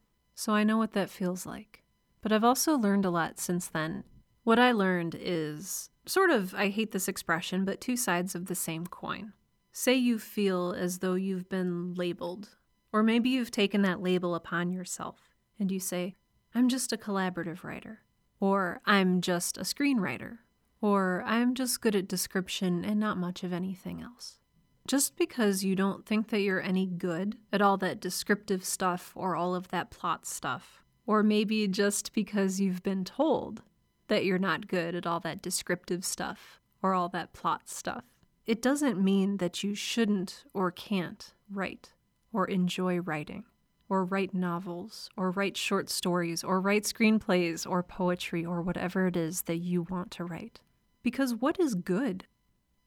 So 0.41 0.53
I 0.53 0.63
know 0.63 0.79
what 0.79 0.93
that 0.93 1.11
feels 1.11 1.45
like. 1.45 1.83
But 2.23 2.31
I've 2.31 2.43
also 2.43 2.75
learned 2.75 3.05
a 3.05 3.11
lot 3.11 3.39
since 3.39 3.67
then. 3.67 4.03
What 4.43 4.57
I 4.57 4.71
learned 4.71 5.15
is 5.15 5.91
sort 6.07 6.31
of, 6.31 6.55
I 6.55 6.69
hate 6.69 6.93
this 6.93 7.07
expression, 7.07 7.63
but 7.63 7.79
two 7.79 7.95
sides 7.95 8.33
of 8.33 8.47
the 8.47 8.55
same 8.55 8.87
coin. 8.87 9.33
Say 9.71 9.93
you 9.93 10.17
feel 10.17 10.73
as 10.75 10.97
though 10.97 11.13
you've 11.13 11.47
been 11.47 11.93
labeled, 11.93 12.57
or 12.91 13.03
maybe 13.03 13.29
you've 13.29 13.51
taken 13.51 13.83
that 13.83 14.01
label 14.01 14.33
upon 14.33 14.71
yourself, 14.71 15.29
and 15.59 15.71
you 15.71 15.79
say, 15.79 16.15
I'm 16.55 16.69
just 16.69 16.91
a 16.91 16.97
collaborative 16.97 17.63
writer, 17.63 17.99
or 18.39 18.81
I'm 18.83 19.21
just 19.21 19.59
a 19.59 19.61
screenwriter, 19.61 20.39
or 20.81 21.21
I'm 21.23 21.53
just 21.53 21.81
good 21.81 21.95
at 21.95 22.07
description 22.07 22.83
and 22.83 22.99
not 22.99 23.15
much 23.15 23.43
of 23.43 23.53
anything 23.53 24.01
else. 24.01 24.39
Just 24.87 25.15
because 25.15 25.63
you 25.63 25.75
don't 25.75 26.05
think 26.05 26.29
that 26.29 26.41
you're 26.41 26.61
any 26.61 26.85
good 26.85 27.37
at 27.53 27.61
all 27.61 27.77
that 27.77 27.99
descriptive 27.99 28.65
stuff 28.65 29.13
or 29.15 29.35
all 29.35 29.55
of 29.55 29.69
that 29.69 29.91
plot 29.91 30.25
stuff, 30.25 30.83
or 31.05 31.23
maybe 31.23 31.67
just 31.67 32.13
because 32.13 32.59
you've 32.59 32.83
been 32.83 33.03
told 33.05 33.61
that 34.07 34.25
you're 34.25 34.39
not 34.39 34.67
good 34.67 34.95
at 34.95 35.07
all 35.07 35.19
that 35.21 35.41
descriptive 35.41 36.03
stuff 36.03 36.59
or 36.81 36.93
all 36.93 37.09
that 37.09 37.33
plot 37.33 37.69
stuff, 37.69 38.03
it 38.45 38.61
doesn't 38.61 39.01
mean 39.01 39.37
that 39.37 39.63
you 39.63 39.75
shouldn't 39.75 40.43
or 40.53 40.71
can't 40.71 41.33
write 41.49 41.93
or 42.33 42.45
enjoy 42.45 42.99
writing 42.99 43.45
or 43.91 44.05
write 44.05 44.33
novels, 44.33 45.09
or 45.17 45.31
write 45.31 45.57
short 45.57 45.89
stories, 45.89 46.45
or 46.45 46.61
write 46.61 46.83
screenplays, 46.83 47.69
or 47.69 47.83
poetry, 47.83 48.45
or 48.45 48.61
whatever 48.61 49.07
it 49.07 49.17
is 49.17 49.41
that 49.41 49.57
you 49.57 49.81
want 49.81 50.09
to 50.09 50.23
write. 50.23 50.61
Because 51.03 51.35
what 51.35 51.59
is 51.59 51.75
good? 51.75 52.25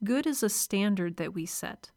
Good 0.04 0.26
is 0.26 0.42
a 0.42 0.50
standard 0.50 1.16
that 1.16 1.32
we 1.32 1.46
set. 1.46 1.90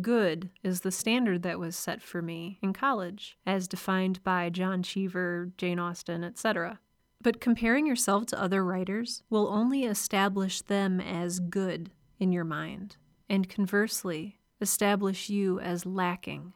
Good 0.00 0.50
is 0.64 0.80
the 0.80 0.90
standard 0.90 1.44
that 1.44 1.60
was 1.60 1.76
set 1.76 2.02
for 2.02 2.20
me 2.20 2.58
in 2.60 2.72
college, 2.72 3.38
as 3.46 3.68
defined 3.68 4.20
by 4.24 4.50
John 4.50 4.82
Cheever, 4.82 5.52
Jane 5.56 5.78
Austen, 5.78 6.24
etc. 6.24 6.80
But 7.20 7.40
comparing 7.40 7.86
yourself 7.86 8.26
to 8.26 8.42
other 8.42 8.64
writers 8.64 9.22
will 9.30 9.46
only 9.46 9.84
establish 9.84 10.60
them 10.62 11.00
as 11.00 11.38
good 11.38 11.92
in 12.18 12.32
your 12.32 12.44
mind, 12.44 12.96
and 13.28 13.48
conversely, 13.48 14.40
establish 14.60 15.28
you 15.28 15.60
as 15.60 15.86
lacking. 15.86 16.54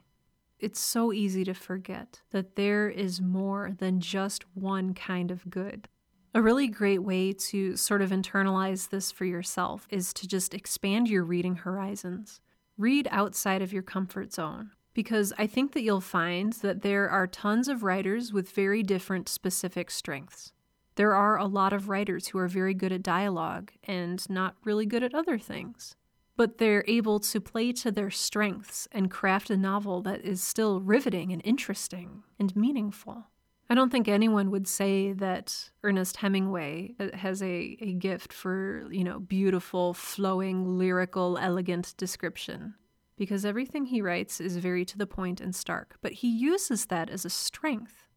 It's 0.59 0.79
so 0.79 1.13
easy 1.13 1.45
to 1.45 1.53
forget 1.53 2.21
that 2.31 2.57
there 2.57 2.89
is 2.89 3.21
more 3.21 3.71
than 3.77 4.01
just 4.01 4.43
one 4.55 4.93
kind 4.93 5.31
of 5.31 5.49
good. 5.49 5.87
A 6.33 6.41
really 6.41 6.67
great 6.67 7.03
way 7.03 7.33
to 7.33 7.75
sort 7.75 8.01
of 8.01 8.11
internalize 8.11 8.89
this 8.89 9.11
for 9.11 9.25
yourself 9.25 9.87
is 9.89 10.13
to 10.13 10.27
just 10.27 10.53
expand 10.53 11.09
your 11.09 11.23
reading 11.23 11.55
horizons. 11.55 12.41
Read 12.77 13.07
outside 13.11 13.61
of 13.61 13.73
your 13.73 13.81
comfort 13.81 14.33
zone 14.33 14.71
because 14.93 15.31
I 15.37 15.47
think 15.47 15.73
that 15.73 15.83
you'll 15.83 16.01
find 16.01 16.53
that 16.53 16.81
there 16.81 17.09
are 17.09 17.27
tons 17.27 17.67
of 17.67 17.83
writers 17.83 18.33
with 18.33 18.49
very 18.49 18.83
different 18.83 19.29
specific 19.29 19.91
strengths. 19.91 20.51
There 20.95 21.13
are 21.13 21.37
a 21.37 21.45
lot 21.45 21.73
of 21.73 21.87
writers 21.87 22.27
who 22.27 22.39
are 22.39 22.47
very 22.47 22.73
good 22.73 22.91
at 22.91 23.03
dialogue 23.03 23.71
and 23.83 24.27
not 24.27 24.55
really 24.63 24.87
good 24.87 25.03
at 25.03 25.13
other 25.13 25.37
things, 25.37 25.95
but 26.35 26.57
they're 26.57 26.83
able 26.87 27.19
to 27.19 27.39
play 27.39 27.71
to 27.73 27.91
their 27.91 28.09
strengths 28.09 28.87
and 28.91 29.11
craft 29.11 29.51
a 29.51 29.57
novel 29.57 30.01
that 30.01 30.25
is 30.25 30.41
still 30.41 30.81
riveting 30.81 31.31
and 31.31 31.43
interesting 31.45 32.23
and 32.39 32.55
meaningful. 32.55 33.25
I 33.69 33.75
don't 33.75 33.91
think 33.91 34.07
anyone 34.07 34.49
would 34.51 34.67
say 34.67 35.11
that 35.13 35.71
Ernest 35.83 36.17
Hemingway 36.17 36.95
uh, 36.99 37.15
has 37.17 37.41
a, 37.41 37.77
a 37.81 37.93
gift 37.93 38.31
for, 38.31 38.87
you 38.89 39.03
know, 39.03 39.19
beautiful, 39.19 39.93
flowing, 39.93 40.77
lyrical, 40.77 41.37
elegant 41.37 41.93
description. 41.97 42.75
Because 43.17 43.43
everything 43.43 43.85
he 43.85 44.01
writes 44.01 44.39
is 44.39 44.57
very 44.57 44.85
to 44.85 44.97
the 44.97 45.07
point 45.07 45.41
and 45.41 45.53
stark, 45.53 45.97
but 46.01 46.13
he 46.13 46.29
uses 46.29 46.85
that 46.85 47.09
as 47.09 47.25
a 47.25 47.29
strength. 47.29 48.07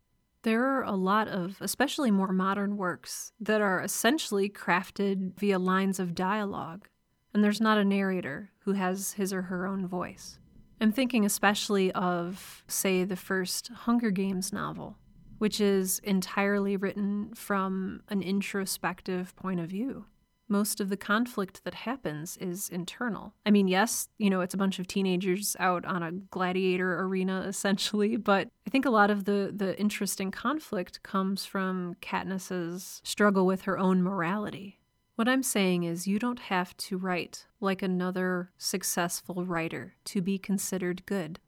There 0.42 0.64
are 0.64 0.84
a 0.84 0.92
lot 0.92 1.26
of, 1.26 1.56
especially 1.60 2.10
more 2.10 2.32
modern 2.32 2.76
works, 2.76 3.32
that 3.40 3.60
are 3.60 3.82
essentially 3.82 4.48
crafted 4.48 5.38
via 5.38 5.58
lines 5.58 5.98
of 5.98 6.14
dialogue, 6.14 6.86
and 7.34 7.42
there's 7.42 7.60
not 7.60 7.78
a 7.78 7.84
narrator 7.84 8.50
who 8.60 8.72
has 8.72 9.14
his 9.14 9.32
or 9.32 9.42
her 9.42 9.66
own 9.66 9.86
voice. 9.86 10.38
I'm 10.80 10.92
thinking 10.92 11.24
especially 11.24 11.92
of, 11.92 12.64
say, 12.68 13.04
the 13.04 13.16
first 13.16 13.68
Hunger 13.68 14.10
Games 14.10 14.52
novel 14.52 14.96
which 15.40 15.58
is 15.58 16.00
entirely 16.00 16.76
written 16.76 17.32
from 17.34 18.02
an 18.08 18.22
introspective 18.22 19.34
point 19.36 19.58
of 19.58 19.70
view. 19.70 20.04
Most 20.48 20.82
of 20.82 20.90
the 20.90 20.98
conflict 20.98 21.64
that 21.64 21.72
happens 21.72 22.36
is 22.36 22.68
internal. 22.68 23.32
I 23.46 23.50
mean, 23.50 23.66
yes, 23.66 24.10
you 24.18 24.28
know, 24.28 24.42
it's 24.42 24.52
a 24.52 24.58
bunch 24.58 24.78
of 24.78 24.86
teenagers 24.86 25.56
out 25.58 25.86
on 25.86 26.02
a 26.02 26.12
gladiator 26.12 27.00
arena 27.00 27.40
essentially, 27.48 28.18
but 28.18 28.50
I 28.66 28.70
think 28.70 28.84
a 28.84 28.90
lot 28.90 29.10
of 29.10 29.24
the 29.24 29.50
the 29.56 29.80
interesting 29.80 30.30
conflict 30.30 31.02
comes 31.02 31.46
from 31.46 31.94
Katniss's 32.02 33.00
struggle 33.02 33.46
with 33.46 33.62
her 33.62 33.78
own 33.78 34.02
morality. 34.02 34.78
What 35.16 35.28
I'm 35.28 35.42
saying 35.42 35.84
is 35.84 36.06
you 36.06 36.18
don't 36.18 36.40
have 36.40 36.76
to 36.78 36.98
write 36.98 37.46
like 37.60 37.80
another 37.80 38.50
successful 38.58 39.46
writer 39.46 39.94
to 40.04 40.20
be 40.20 40.36
considered 40.36 41.06
good. 41.06 41.40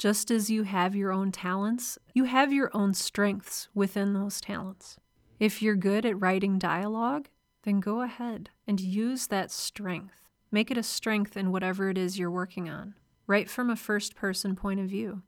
Just 0.00 0.30
as 0.30 0.48
you 0.48 0.62
have 0.62 0.96
your 0.96 1.12
own 1.12 1.30
talents, 1.30 1.98
you 2.14 2.24
have 2.24 2.54
your 2.54 2.70
own 2.72 2.94
strengths 2.94 3.68
within 3.74 4.14
those 4.14 4.40
talents. 4.40 4.96
If 5.38 5.60
you're 5.60 5.76
good 5.76 6.06
at 6.06 6.18
writing 6.18 6.58
dialogue, 6.58 7.28
then 7.64 7.80
go 7.80 8.00
ahead 8.00 8.48
and 8.66 8.80
use 8.80 9.26
that 9.26 9.50
strength. 9.50 10.22
Make 10.50 10.70
it 10.70 10.78
a 10.78 10.82
strength 10.82 11.36
in 11.36 11.52
whatever 11.52 11.90
it 11.90 11.98
is 11.98 12.18
you're 12.18 12.30
working 12.30 12.66
on. 12.66 12.94
Write 13.26 13.50
from 13.50 13.68
a 13.68 13.76
first 13.76 14.16
person 14.16 14.56
point 14.56 14.80
of 14.80 14.86
view. 14.86 15.20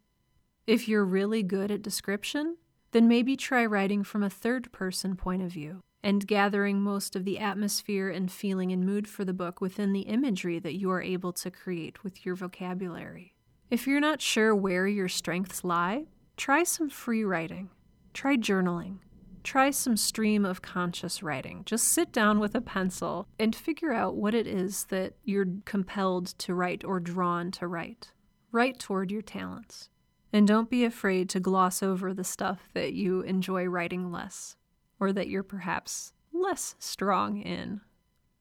If 0.66 0.88
you're 0.88 1.04
really 1.04 1.42
good 1.42 1.70
at 1.70 1.82
description, 1.82 2.56
then 2.92 3.06
maybe 3.06 3.36
try 3.36 3.66
writing 3.66 4.02
from 4.02 4.22
a 4.22 4.30
third 4.30 4.72
person 4.72 5.16
point 5.16 5.42
of 5.42 5.52
view 5.52 5.82
and 6.02 6.26
gathering 6.26 6.80
most 6.80 7.14
of 7.14 7.26
the 7.26 7.38
atmosphere 7.38 8.08
and 8.08 8.32
feeling 8.32 8.72
and 8.72 8.86
mood 8.86 9.06
for 9.06 9.26
the 9.26 9.34
book 9.34 9.60
within 9.60 9.92
the 9.92 10.08
imagery 10.08 10.58
that 10.58 10.78
you 10.78 10.90
are 10.90 11.02
able 11.02 11.34
to 11.34 11.50
create 11.50 12.02
with 12.02 12.24
your 12.24 12.34
vocabulary. 12.34 13.34
If 13.72 13.86
you're 13.86 14.00
not 14.00 14.20
sure 14.20 14.54
where 14.54 14.86
your 14.86 15.08
strengths 15.08 15.64
lie, 15.64 16.04
try 16.36 16.62
some 16.62 16.90
free 16.90 17.24
writing. 17.24 17.70
Try 18.12 18.36
journaling. 18.36 18.98
Try 19.44 19.70
some 19.70 19.96
stream 19.96 20.44
of 20.44 20.60
conscious 20.60 21.22
writing. 21.22 21.62
Just 21.64 21.88
sit 21.88 22.12
down 22.12 22.38
with 22.38 22.54
a 22.54 22.60
pencil 22.60 23.28
and 23.38 23.56
figure 23.56 23.94
out 23.94 24.14
what 24.14 24.34
it 24.34 24.46
is 24.46 24.84
that 24.90 25.14
you're 25.24 25.46
compelled 25.64 26.26
to 26.40 26.52
write 26.52 26.84
or 26.84 27.00
drawn 27.00 27.50
to 27.52 27.66
write. 27.66 28.10
Write 28.50 28.78
toward 28.78 29.10
your 29.10 29.22
talents. 29.22 29.88
And 30.34 30.46
don't 30.46 30.68
be 30.68 30.84
afraid 30.84 31.30
to 31.30 31.40
gloss 31.40 31.82
over 31.82 32.12
the 32.12 32.24
stuff 32.24 32.68
that 32.74 32.92
you 32.92 33.22
enjoy 33.22 33.64
writing 33.64 34.12
less, 34.12 34.54
or 35.00 35.14
that 35.14 35.28
you're 35.28 35.42
perhaps 35.42 36.12
less 36.30 36.76
strong 36.78 37.38
in. 37.38 37.80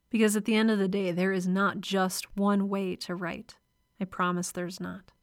Because 0.10 0.36
at 0.36 0.44
the 0.44 0.56
end 0.56 0.70
of 0.70 0.78
the 0.78 0.90
day, 0.90 1.14
there 1.14 1.32
is 1.32 1.48
not 1.48 1.80
just 1.80 2.36
one 2.36 2.68
way 2.68 2.98
to 2.98 3.16
write. 3.16 3.56
I 3.98 4.04
promise 4.04 4.52
there's 4.52 4.82
not. 4.82 5.14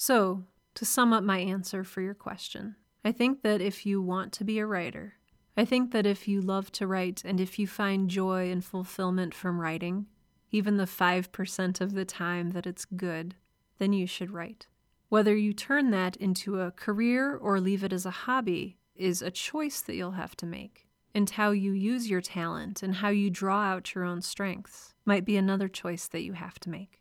So, 0.00 0.44
to 0.74 0.84
sum 0.84 1.12
up 1.12 1.24
my 1.24 1.38
answer 1.38 1.82
for 1.82 2.00
your 2.00 2.14
question, 2.14 2.76
I 3.04 3.10
think 3.10 3.42
that 3.42 3.60
if 3.60 3.84
you 3.84 4.00
want 4.00 4.32
to 4.34 4.44
be 4.44 4.60
a 4.60 4.66
writer, 4.66 5.14
I 5.56 5.64
think 5.64 5.90
that 5.90 6.06
if 6.06 6.28
you 6.28 6.40
love 6.40 6.70
to 6.72 6.86
write 6.86 7.24
and 7.24 7.40
if 7.40 7.58
you 7.58 7.66
find 7.66 8.08
joy 8.08 8.48
and 8.48 8.64
fulfillment 8.64 9.34
from 9.34 9.60
writing, 9.60 10.06
even 10.52 10.76
the 10.76 10.84
5% 10.84 11.80
of 11.80 11.94
the 11.94 12.04
time 12.04 12.52
that 12.52 12.64
it's 12.64 12.84
good, 12.84 13.34
then 13.78 13.92
you 13.92 14.06
should 14.06 14.30
write. 14.30 14.68
Whether 15.08 15.36
you 15.36 15.52
turn 15.52 15.90
that 15.90 16.14
into 16.18 16.60
a 16.60 16.70
career 16.70 17.36
or 17.36 17.60
leave 17.60 17.82
it 17.82 17.92
as 17.92 18.06
a 18.06 18.22
hobby 18.22 18.78
is 18.94 19.20
a 19.20 19.32
choice 19.32 19.80
that 19.80 19.96
you'll 19.96 20.12
have 20.12 20.36
to 20.36 20.46
make. 20.46 20.86
And 21.12 21.28
how 21.28 21.50
you 21.50 21.72
use 21.72 22.08
your 22.08 22.20
talent 22.20 22.84
and 22.84 22.94
how 22.94 23.08
you 23.08 23.30
draw 23.30 23.64
out 23.64 23.96
your 23.96 24.04
own 24.04 24.22
strengths 24.22 24.94
might 25.04 25.24
be 25.24 25.36
another 25.36 25.66
choice 25.66 26.06
that 26.06 26.22
you 26.22 26.34
have 26.34 26.60
to 26.60 26.70
make. 26.70 26.97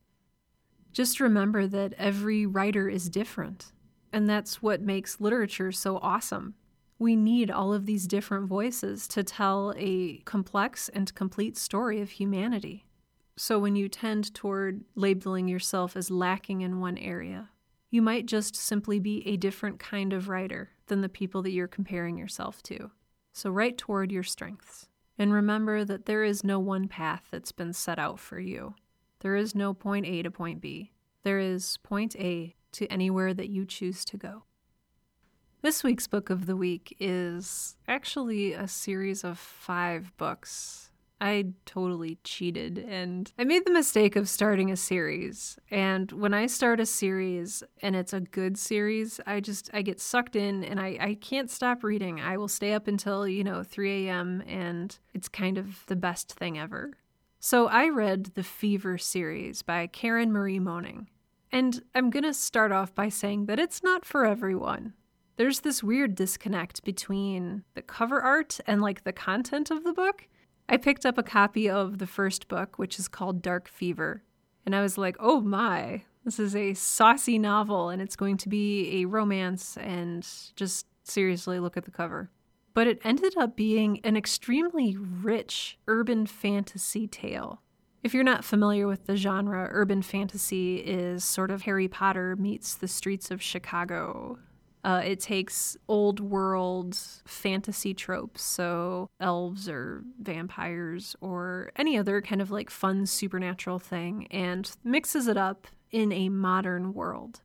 Just 0.91 1.19
remember 1.19 1.67
that 1.67 1.93
every 1.97 2.45
writer 2.45 2.89
is 2.89 3.09
different, 3.09 3.71
and 4.11 4.29
that's 4.29 4.61
what 4.61 4.81
makes 4.81 5.21
literature 5.21 5.71
so 5.71 5.97
awesome. 5.97 6.55
We 6.99 7.15
need 7.15 7.51
all 7.51 7.73
of 7.73 7.85
these 7.85 8.07
different 8.07 8.47
voices 8.47 9.07
to 9.09 9.23
tell 9.23 9.73
a 9.77 10.17
complex 10.25 10.89
and 10.89 11.13
complete 11.13 11.57
story 11.57 12.01
of 12.01 12.11
humanity. 12.11 12.85
So 13.35 13.59
when 13.59 13.75
you 13.75 13.87
tend 13.87 14.33
toward 14.33 14.83
labeling 14.95 15.47
yourself 15.47 15.95
as 15.95 16.09
lacking 16.09 16.61
in 16.61 16.79
one 16.79 16.97
area, 16.97 17.49
you 17.91 18.01
might 18.01 18.25
just 18.25 18.55
simply 18.55 18.99
be 18.99 19.25
a 19.27 19.37
different 19.37 19.79
kind 19.79 20.11
of 20.11 20.27
writer 20.27 20.71
than 20.87 21.01
the 21.01 21.09
people 21.09 21.43
that 21.43 21.51
you're 21.51 21.67
comparing 21.67 22.17
yourself 22.17 22.63
to. 22.63 22.91
So 23.33 23.51
write 23.51 23.77
toward 23.77 24.11
your 24.11 24.23
strengths. 24.23 24.87
And 25.19 25.31
remember 25.31 25.85
that 25.85 26.05
there 26.05 26.23
is 26.23 26.43
no 26.43 26.59
one 26.59 26.87
path 26.87 27.27
that's 27.31 27.51
been 27.51 27.73
set 27.73 27.99
out 27.99 28.19
for 28.19 28.39
you. 28.39 28.73
There 29.19 29.35
is 29.35 29.55
no 29.55 29.73
point 29.73 30.05
A 30.05 30.21
to 30.21 30.31
point 30.31 30.61
B. 30.61 30.91
There 31.23 31.39
is 31.39 31.77
point 31.77 32.15
A 32.15 32.55
to 32.73 32.87
anywhere 32.87 33.33
that 33.33 33.49
you 33.49 33.65
choose 33.65 34.05
to 34.05 34.17
go. 34.17 34.43
This 35.61 35.83
week's 35.83 36.07
book 36.07 36.29
of 36.29 36.45
the 36.45 36.55
week 36.55 36.95
is 36.99 37.75
actually 37.87 38.53
a 38.53 38.67
series 38.67 39.23
of 39.23 39.39
five 39.39 40.15
books 40.17 40.91
I 41.19 41.45
totally 41.65 42.19
cheated 42.23 42.77
and 42.77 43.31
I 43.39 43.43
made 43.43 43.65
the 43.65 43.71
mistake 43.71 44.15
of 44.15 44.29
starting 44.29 44.71
a 44.71 44.75
series. 44.75 45.57
And 45.71 46.11
when 46.11 46.33
I 46.33 46.45
start 46.45 46.79
a 46.79 46.85
series 46.85 47.63
and 47.81 47.95
it's 47.95 48.13
a 48.13 48.19
good 48.19 48.57
series, 48.57 49.19
I 49.25 49.39
just 49.39 49.69
I 49.73 49.81
get 49.81 49.99
sucked 49.99 50.35
in 50.35 50.63
and 50.63 50.79
I, 50.79 50.97
I 50.99 51.17
can't 51.19 51.49
stop 51.49 51.83
reading. 51.83 52.21
I 52.21 52.37
will 52.37 52.47
stay 52.47 52.73
up 52.73 52.87
until, 52.87 53.27
you 53.27 53.43
know, 53.43 53.63
3 53.63 54.07
a.m. 54.07 54.43
and 54.47 54.97
it's 55.13 55.27
kind 55.27 55.57
of 55.57 55.83
the 55.87 55.95
best 55.95 56.33
thing 56.33 56.57
ever. 56.57 56.93
So 57.49 57.69
I 57.69 57.87
read 57.87 58.31
the 58.35 58.43
Fever 58.43 58.97
series 58.97 59.61
by 59.61 59.87
Karen 59.87 60.33
Marie 60.33 60.59
Moning. 60.59 61.07
And 61.49 61.81
I'm 61.95 62.09
gonna 62.09 62.33
start 62.33 62.73
off 62.73 62.93
by 62.93 63.07
saying 63.07 63.45
that 63.45 63.57
it's 63.57 63.81
not 63.81 64.03
for 64.03 64.25
everyone. 64.25 64.95
There's 65.37 65.61
this 65.61 65.81
weird 65.81 66.13
disconnect 66.13 66.83
between 66.83 67.63
the 67.73 67.81
cover 67.81 68.19
art 68.19 68.59
and 68.67 68.81
like 68.81 69.05
the 69.05 69.13
content 69.13 69.71
of 69.71 69.85
the 69.85 69.93
book. 69.93 70.27
I 70.67 70.75
picked 70.75 71.05
up 71.05 71.17
a 71.17 71.23
copy 71.23 71.69
of 71.69 71.99
the 71.99 72.05
first 72.05 72.49
book, 72.49 72.77
which 72.77 72.99
is 72.99 73.07
called 73.07 73.41
Dark 73.41 73.69
Fever, 73.69 74.23
and 74.65 74.75
I 74.75 74.81
was 74.81 74.97
like, 74.97 75.15
oh 75.17 75.39
my, 75.39 76.01
this 76.25 76.39
is 76.39 76.53
a 76.53 76.73
saucy 76.73 77.39
novel 77.39 77.87
and 77.87 78.01
it's 78.01 78.17
going 78.17 78.35
to 78.39 78.49
be 78.49 79.01
a 79.01 79.05
romance, 79.05 79.77
and 79.77 80.27
just 80.57 80.85
seriously 81.05 81.61
look 81.61 81.77
at 81.77 81.85
the 81.85 81.91
cover. 81.91 82.29
But 82.77 82.85
it 82.85 83.01
ended 83.03 83.35
up 83.35 83.55
being 83.55 84.01
an 84.03 84.15
extremely 84.15 84.95
rich 84.95 85.79
urban 85.87 86.27
fantasy 86.27 87.07
tale. 87.07 87.63
If 88.03 88.13
you're 88.13 88.23
not 88.23 88.45
familiar 88.45 88.85
with 88.85 89.07
the 89.07 89.15
genre, 89.15 89.67
urban 89.71 90.03
fantasy 90.03 90.75
is 90.75 91.25
sort 91.25 91.49
of 91.49 91.63
Harry 91.63 91.87
Potter 91.87 92.35
meets 92.35 92.75
the 92.75 92.87
streets 92.87 93.31
of 93.31 93.41
Chicago. 93.41 94.37
Uh, 94.83 95.01
it 95.03 95.19
takes 95.19 95.75
old 95.87 96.19
world 96.19 96.95
fantasy 97.25 97.95
tropes, 97.95 98.43
so 98.43 99.09
elves 99.19 99.67
or 99.67 100.03
vampires 100.21 101.15
or 101.19 101.71
any 101.77 101.97
other 101.97 102.21
kind 102.21 102.43
of 102.43 102.51
like 102.51 102.69
fun 102.69 103.07
supernatural 103.07 103.79
thing, 103.79 104.27
and 104.29 104.69
mixes 104.83 105.27
it 105.27 105.35
up 105.35 105.65
in 105.89 106.11
a 106.11 106.29
modern 106.29 106.93
world. 106.93 107.41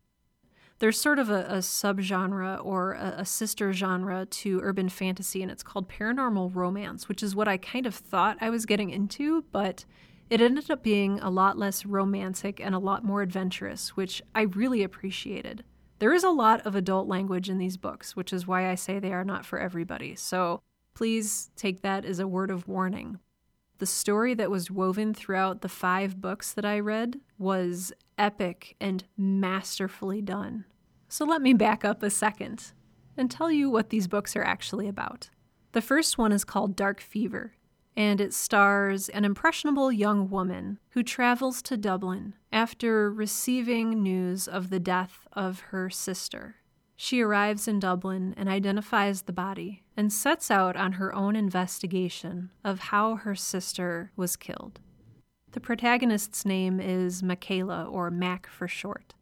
There's 0.82 1.00
sort 1.00 1.20
of 1.20 1.30
a, 1.30 1.44
a 1.44 1.58
subgenre 1.58 2.58
or 2.60 2.94
a, 2.94 3.14
a 3.18 3.24
sister 3.24 3.72
genre 3.72 4.26
to 4.26 4.58
urban 4.64 4.88
fantasy, 4.88 5.40
and 5.40 5.48
it's 5.48 5.62
called 5.62 5.88
paranormal 5.88 6.56
romance, 6.56 7.08
which 7.08 7.22
is 7.22 7.36
what 7.36 7.46
I 7.46 7.56
kind 7.56 7.86
of 7.86 7.94
thought 7.94 8.36
I 8.40 8.50
was 8.50 8.66
getting 8.66 8.90
into, 8.90 9.44
but 9.52 9.84
it 10.28 10.40
ended 10.40 10.72
up 10.72 10.82
being 10.82 11.20
a 11.20 11.30
lot 11.30 11.56
less 11.56 11.86
romantic 11.86 12.58
and 12.60 12.74
a 12.74 12.80
lot 12.80 13.04
more 13.04 13.22
adventurous, 13.22 13.90
which 13.90 14.20
I 14.34 14.40
really 14.40 14.82
appreciated. 14.82 15.62
There 16.00 16.12
is 16.12 16.24
a 16.24 16.30
lot 16.30 16.66
of 16.66 16.74
adult 16.74 17.06
language 17.06 17.48
in 17.48 17.58
these 17.58 17.76
books, 17.76 18.16
which 18.16 18.32
is 18.32 18.48
why 18.48 18.68
I 18.68 18.74
say 18.74 18.98
they 18.98 19.12
are 19.12 19.22
not 19.22 19.46
for 19.46 19.60
everybody. 19.60 20.16
So 20.16 20.62
please 20.94 21.52
take 21.54 21.82
that 21.82 22.04
as 22.04 22.18
a 22.18 22.26
word 22.26 22.50
of 22.50 22.66
warning. 22.66 23.20
The 23.78 23.86
story 23.86 24.34
that 24.34 24.50
was 24.50 24.68
woven 24.68 25.14
throughout 25.14 25.60
the 25.60 25.68
five 25.68 26.20
books 26.20 26.52
that 26.52 26.64
I 26.64 26.80
read 26.80 27.20
was 27.38 27.92
epic 28.18 28.74
and 28.80 29.04
masterfully 29.16 30.20
done. 30.20 30.64
So 31.12 31.26
let 31.26 31.42
me 31.42 31.52
back 31.52 31.84
up 31.84 32.02
a 32.02 32.08
second 32.08 32.72
and 33.18 33.30
tell 33.30 33.50
you 33.50 33.68
what 33.68 33.90
these 33.90 34.08
books 34.08 34.34
are 34.34 34.42
actually 34.42 34.88
about. 34.88 35.28
The 35.72 35.82
first 35.82 36.16
one 36.16 36.32
is 36.32 36.42
called 36.42 36.74
Dark 36.74 37.02
Fever, 37.02 37.52
and 37.94 38.18
it 38.18 38.32
stars 38.32 39.10
an 39.10 39.26
impressionable 39.26 39.92
young 39.92 40.30
woman 40.30 40.78
who 40.92 41.02
travels 41.02 41.60
to 41.64 41.76
Dublin 41.76 42.34
after 42.50 43.12
receiving 43.12 44.02
news 44.02 44.48
of 44.48 44.70
the 44.70 44.80
death 44.80 45.28
of 45.34 45.60
her 45.68 45.90
sister. 45.90 46.56
She 46.96 47.20
arrives 47.20 47.68
in 47.68 47.78
Dublin 47.78 48.32
and 48.38 48.48
identifies 48.48 49.22
the 49.22 49.34
body 49.34 49.82
and 49.94 50.10
sets 50.10 50.50
out 50.50 50.76
on 50.76 50.92
her 50.92 51.14
own 51.14 51.36
investigation 51.36 52.48
of 52.64 52.84
how 52.84 53.16
her 53.16 53.34
sister 53.34 54.12
was 54.16 54.34
killed. 54.34 54.80
The 55.50 55.60
protagonist's 55.60 56.46
name 56.46 56.80
is 56.80 57.22
Michaela, 57.22 57.84
or 57.84 58.10
Mac 58.10 58.46
for 58.46 58.66
short, 58.66 59.12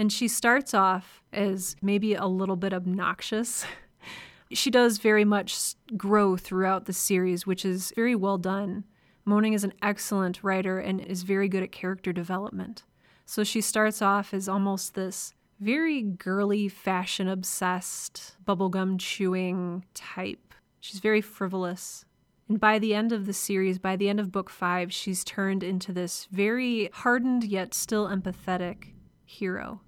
and 0.00 0.12
she 0.12 0.26
starts 0.26 0.74
off 0.74 1.22
as 1.32 1.76
maybe 1.80 2.14
a 2.14 2.26
little 2.26 2.56
bit 2.56 2.72
obnoxious 2.72 3.64
she 4.52 4.70
does 4.70 4.98
very 4.98 5.24
much 5.24 5.74
grow 5.96 6.36
throughout 6.36 6.86
the 6.86 6.92
series, 6.92 7.46
which 7.46 7.64
is 7.64 7.92
very 7.94 8.14
well 8.14 8.38
done. 8.38 8.84
Moning 9.24 9.52
is 9.52 9.64
an 9.64 9.72
excellent 9.82 10.42
writer 10.42 10.78
and 10.78 11.00
is 11.00 11.22
very 11.22 11.48
good 11.48 11.62
at 11.62 11.72
character 11.72 12.12
development. 12.12 12.82
So 13.26 13.44
she 13.44 13.60
starts 13.60 14.02
off 14.02 14.34
as 14.34 14.48
almost 14.48 14.94
this 14.94 15.34
very 15.60 16.02
girly, 16.02 16.68
fashion 16.68 17.28
obsessed, 17.28 18.36
bubblegum 18.44 18.98
chewing 18.98 19.84
type. 19.94 20.54
She's 20.80 21.00
very 21.00 21.20
frivolous. 21.20 22.04
And 22.48 22.58
by 22.58 22.80
the 22.80 22.94
end 22.94 23.12
of 23.12 23.26
the 23.26 23.32
series, 23.32 23.78
by 23.78 23.94
the 23.94 24.08
end 24.08 24.18
of 24.18 24.32
book 24.32 24.50
five, 24.50 24.92
she's 24.92 25.22
turned 25.22 25.62
into 25.62 25.92
this 25.92 26.26
very 26.32 26.90
hardened 26.92 27.44
yet 27.44 27.74
still 27.74 28.08
empathetic 28.08 28.94
hero. 29.24 29.80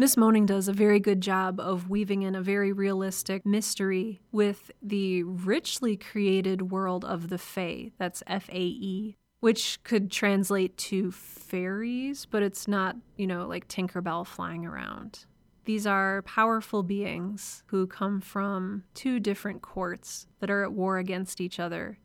Miss 0.00 0.16
Moning 0.16 0.46
does 0.46 0.66
a 0.66 0.72
very 0.72 0.98
good 0.98 1.20
job 1.20 1.60
of 1.60 1.90
weaving 1.90 2.22
in 2.22 2.34
a 2.34 2.40
very 2.40 2.72
realistic 2.72 3.44
mystery 3.44 4.22
with 4.32 4.70
the 4.80 5.24
richly 5.24 5.94
created 5.94 6.70
world 6.70 7.04
of 7.04 7.28
the 7.28 7.36
Fae. 7.36 7.90
That's 7.98 8.22
F 8.26 8.48
A 8.48 8.58
E, 8.58 9.18
which 9.40 9.78
could 9.84 10.10
translate 10.10 10.78
to 10.78 11.12
fairies, 11.12 12.24
but 12.24 12.42
it's 12.42 12.66
not, 12.66 12.96
you 13.18 13.26
know, 13.26 13.46
like 13.46 13.68
Tinkerbell 13.68 14.26
flying 14.26 14.64
around. 14.64 15.26
These 15.66 15.86
are 15.86 16.22
powerful 16.22 16.82
beings 16.82 17.62
who 17.66 17.86
come 17.86 18.22
from 18.22 18.84
two 18.94 19.20
different 19.20 19.60
courts 19.60 20.26
that 20.38 20.48
are 20.48 20.64
at 20.64 20.72
war 20.72 20.96
against 20.96 21.42
each 21.42 21.60
other. 21.60 21.98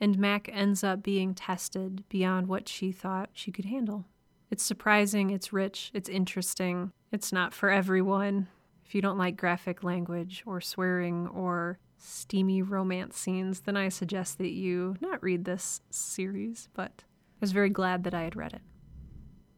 And 0.00 0.18
Mac 0.18 0.48
ends 0.52 0.82
up 0.82 1.00
being 1.00 1.32
tested 1.32 2.02
beyond 2.08 2.48
what 2.48 2.68
she 2.68 2.90
thought 2.90 3.30
she 3.34 3.52
could 3.52 3.66
handle. 3.66 4.06
It's 4.50 4.62
surprising, 4.62 5.30
it's 5.30 5.52
rich, 5.52 5.90
it's 5.92 6.08
interesting, 6.08 6.92
it's 7.10 7.32
not 7.32 7.52
for 7.52 7.70
everyone. 7.70 8.48
If 8.84 8.94
you 8.94 9.02
don't 9.02 9.18
like 9.18 9.36
graphic 9.36 9.82
language 9.82 10.44
or 10.46 10.60
swearing 10.60 11.26
or 11.28 11.78
steamy 11.98 12.62
romance 12.62 13.18
scenes, 13.18 13.60
then 13.60 13.76
I 13.76 13.88
suggest 13.88 14.38
that 14.38 14.52
you 14.52 14.96
not 15.00 15.22
read 15.22 15.44
this 15.44 15.80
series, 15.90 16.68
but 16.74 17.02
I 17.02 17.40
was 17.40 17.52
very 17.52 17.70
glad 17.70 18.04
that 18.04 18.14
I 18.14 18.22
had 18.22 18.36
read 18.36 18.52
it. 18.52 18.62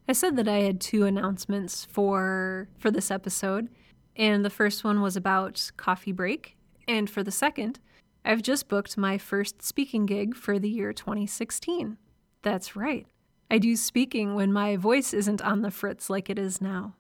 I 0.09 0.13
said 0.13 0.37
that 0.37 0.49
I 0.49 0.61
had 0.61 0.81
two 0.81 1.05
announcements 1.05 1.85
for 1.85 2.69
for 2.79 2.91
this 2.91 3.11
episode, 3.11 3.69
and 4.17 4.43
the 4.43 4.51
first 4.51 4.83
one 4.83 5.03
was 5.03 5.17
about 5.17 5.71
coffee 5.77 6.13
break, 6.13 6.57
and 6.87 7.11
for 7.11 7.23
the 7.23 7.31
second, 7.31 7.79
I've 8.25 8.43
just 8.43 8.69
booked 8.69 8.97
my 8.97 9.19
first 9.19 9.63
speaking 9.63 10.07
gig 10.07 10.35
for 10.35 10.59
the 10.59 10.71
year 10.71 10.95
2016. 10.95 11.99
That's 12.41 12.75
right. 12.75 13.07
I 13.51 13.59
do 13.59 13.77
speaking 13.77 14.35
when 14.35 14.53
my 14.53 14.77
voice 14.77 15.15
isn't 15.15 15.41
on 15.43 15.63
the 15.63 15.71
fritz 15.71 16.11
like 16.11 16.29
it 16.29 16.39
is 16.39 16.61
now. 16.61 16.95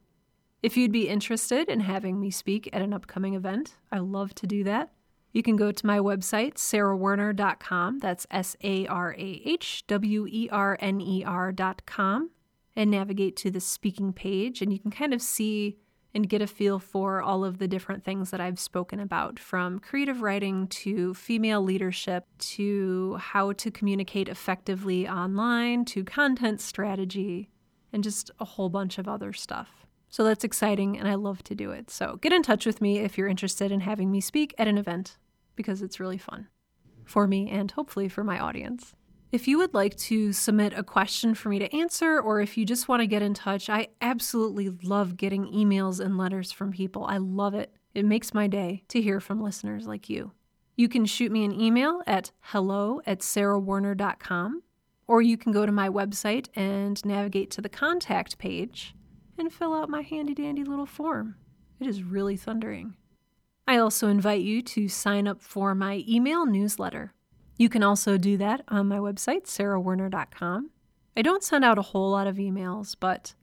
If 0.62 0.76
you'd 0.76 0.92
be 0.92 1.08
interested 1.08 1.68
in 1.68 1.80
having 1.80 2.18
me 2.18 2.30
speak 2.30 2.68
at 2.72 2.82
an 2.82 2.92
upcoming 2.92 3.34
event, 3.34 3.76
I 3.92 3.98
love 3.98 4.34
to 4.36 4.46
do 4.46 4.64
that. 4.64 4.90
You 5.30 5.42
can 5.42 5.56
go 5.56 5.70
to 5.70 5.86
my 5.86 5.98
website, 5.98 6.54
sarahwerner.com. 6.54 7.98
That's 7.98 8.26
S 8.30 8.56
A 8.64 8.86
R 8.86 9.14
A 9.16 9.42
H 9.44 9.84
W 9.86 10.26
E 10.26 10.48
R 10.50 10.78
N 10.80 11.00
E 11.00 11.22
R.com, 11.22 12.30
and 12.74 12.90
navigate 12.90 13.36
to 13.36 13.50
the 13.50 13.60
speaking 13.60 14.12
page, 14.12 14.62
and 14.62 14.72
you 14.72 14.78
can 14.78 14.90
kind 14.90 15.12
of 15.12 15.20
see 15.20 15.76
and 16.14 16.28
get 16.28 16.42
a 16.42 16.46
feel 16.46 16.78
for 16.78 17.20
all 17.20 17.44
of 17.44 17.58
the 17.58 17.68
different 17.68 18.02
things 18.04 18.30
that 18.30 18.40
I've 18.40 18.58
spoken 18.58 18.98
about 18.98 19.38
from 19.38 19.78
creative 19.78 20.22
writing 20.22 20.66
to 20.68 21.14
female 21.14 21.62
leadership 21.62 22.24
to 22.38 23.16
how 23.16 23.52
to 23.52 23.70
communicate 23.70 24.28
effectively 24.28 25.08
online 25.08 25.84
to 25.86 26.04
content 26.04 26.60
strategy 26.60 27.50
and 27.92 28.02
just 28.02 28.30
a 28.40 28.44
whole 28.44 28.68
bunch 28.68 28.98
of 28.98 29.08
other 29.08 29.32
stuff. 29.32 29.86
So 30.08 30.24
that's 30.24 30.44
exciting, 30.44 30.98
and 30.98 31.06
I 31.06 31.16
love 31.16 31.44
to 31.44 31.54
do 31.54 31.70
it. 31.70 31.90
So 31.90 32.16
get 32.22 32.32
in 32.32 32.42
touch 32.42 32.64
with 32.64 32.80
me 32.80 32.98
if 32.98 33.18
you're 33.18 33.28
interested 33.28 33.70
in 33.70 33.80
having 33.80 34.10
me 34.10 34.20
speak 34.20 34.54
at 34.58 34.68
an 34.68 34.78
event 34.78 35.18
because 35.54 35.82
it's 35.82 36.00
really 36.00 36.18
fun 36.18 36.48
for 37.04 37.26
me 37.26 37.50
and 37.50 37.70
hopefully 37.70 38.08
for 38.08 38.24
my 38.24 38.38
audience. 38.38 38.94
If 39.30 39.46
you 39.46 39.58
would 39.58 39.74
like 39.74 39.94
to 39.96 40.32
submit 40.32 40.72
a 40.74 40.82
question 40.82 41.34
for 41.34 41.50
me 41.50 41.58
to 41.58 41.76
answer, 41.76 42.18
or 42.18 42.40
if 42.40 42.56
you 42.56 42.64
just 42.64 42.88
want 42.88 43.00
to 43.00 43.06
get 43.06 43.20
in 43.20 43.34
touch, 43.34 43.68
I 43.68 43.88
absolutely 44.00 44.70
love 44.82 45.18
getting 45.18 45.52
emails 45.52 46.00
and 46.00 46.16
letters 46.16 46.50
from 46.50 46.72
people. 46.72 47.04
I 47.04 47.18
love 47.18 47.52
it. 47.52 47.74
It 47.94 48.06
makes 48.06 48.32
my 48.32 48.46
day 48.46 48.84
to 48.88 49.02
hear 49.02 49.20
from 49.20 49.42
listeners 49.42 49.86
like 49.86 50.08
you. 50.08 50.32
You 50.76 50.88
can 50.88 51.04
shoot 51.04 51.30
me 51.30 51.44
an 51.44 51.60
email 51.60 52.00
at 52.06 52.32
hello 52.40 53.02
at 53.04 53.18
sarahwerner.com, 53.18 54.62
or 55.06 55.20
you 55.20 55.36
can 55.36 55.52
go 55.52 55.66
to 55.66 55.72
my 55.72 55.90
website 55.90 56.48
and 56.56 57.04
navigate 57.04 57.50
to 57.50 57.60
the 57.60 57.68
contact 57.68 58.38
page 58.38 58.94
and 59.36 59.52
fill 59.52 59.74
out 59.74 59.90
my 59.90 60.00
handy 60.00 60.34
dandy 60.34 60.64
little 60.64 60.86
form. 60.86 61.34
It 61.80 61.86
is 61.86 62.02
really 62.02 62.38
thundering. 62.38 62.94
I 63.66 63.76
also 63.76 64.08
invite 64.08 64.40
you 64.40 64.62
to 64.62 64.88
sign 64.88 65.28
up 65.28 65.42
for 65.42 65.74
my 65.74 66.02
email 66.08 66.46
newsletter. 66.46 67.12
You 67.58 67.68
can 67.68 67.82
also 67.82 68.16
do 68.16 68.36
that 68.36 68.62
on 68.68 68.86
my 68.86 68.98
website, 68.98 69.44
sarahwerner.com. 69.44 70.70
I 71.16 71.22
don't 71.22 71.42
send 71.42 71.64
out 71.64 71.76
a 71.76 71.82
whole 71.82 72.12
lot 72.12 72.28
of 72.28 72.36
emails, 72.36 72.94
but, 72.98 73.34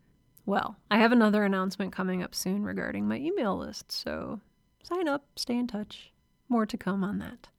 well, 0.46 0.78
I 0.90 0.98
have 0.98 1.12
another 1.12 1.44
announcement 1.44 1.92
coming 1.92 2.24
up 2.24 2.34
soon 2.34 2.64
regarding 2.64 3.08
my 3.08 3.18
email 3.18 3.58
list, 3.58 3.92
so 3.92 4.40
sign 4.82 5.10
up, 5.10 5.26
stay 5.36 5.58
in 5.58 5.68
touch. 5.68 6.14
More 6.48 6.66
to 6.66 6.78
come 6.78 7.04
on 7.04 7.20
that. 7.20 7.50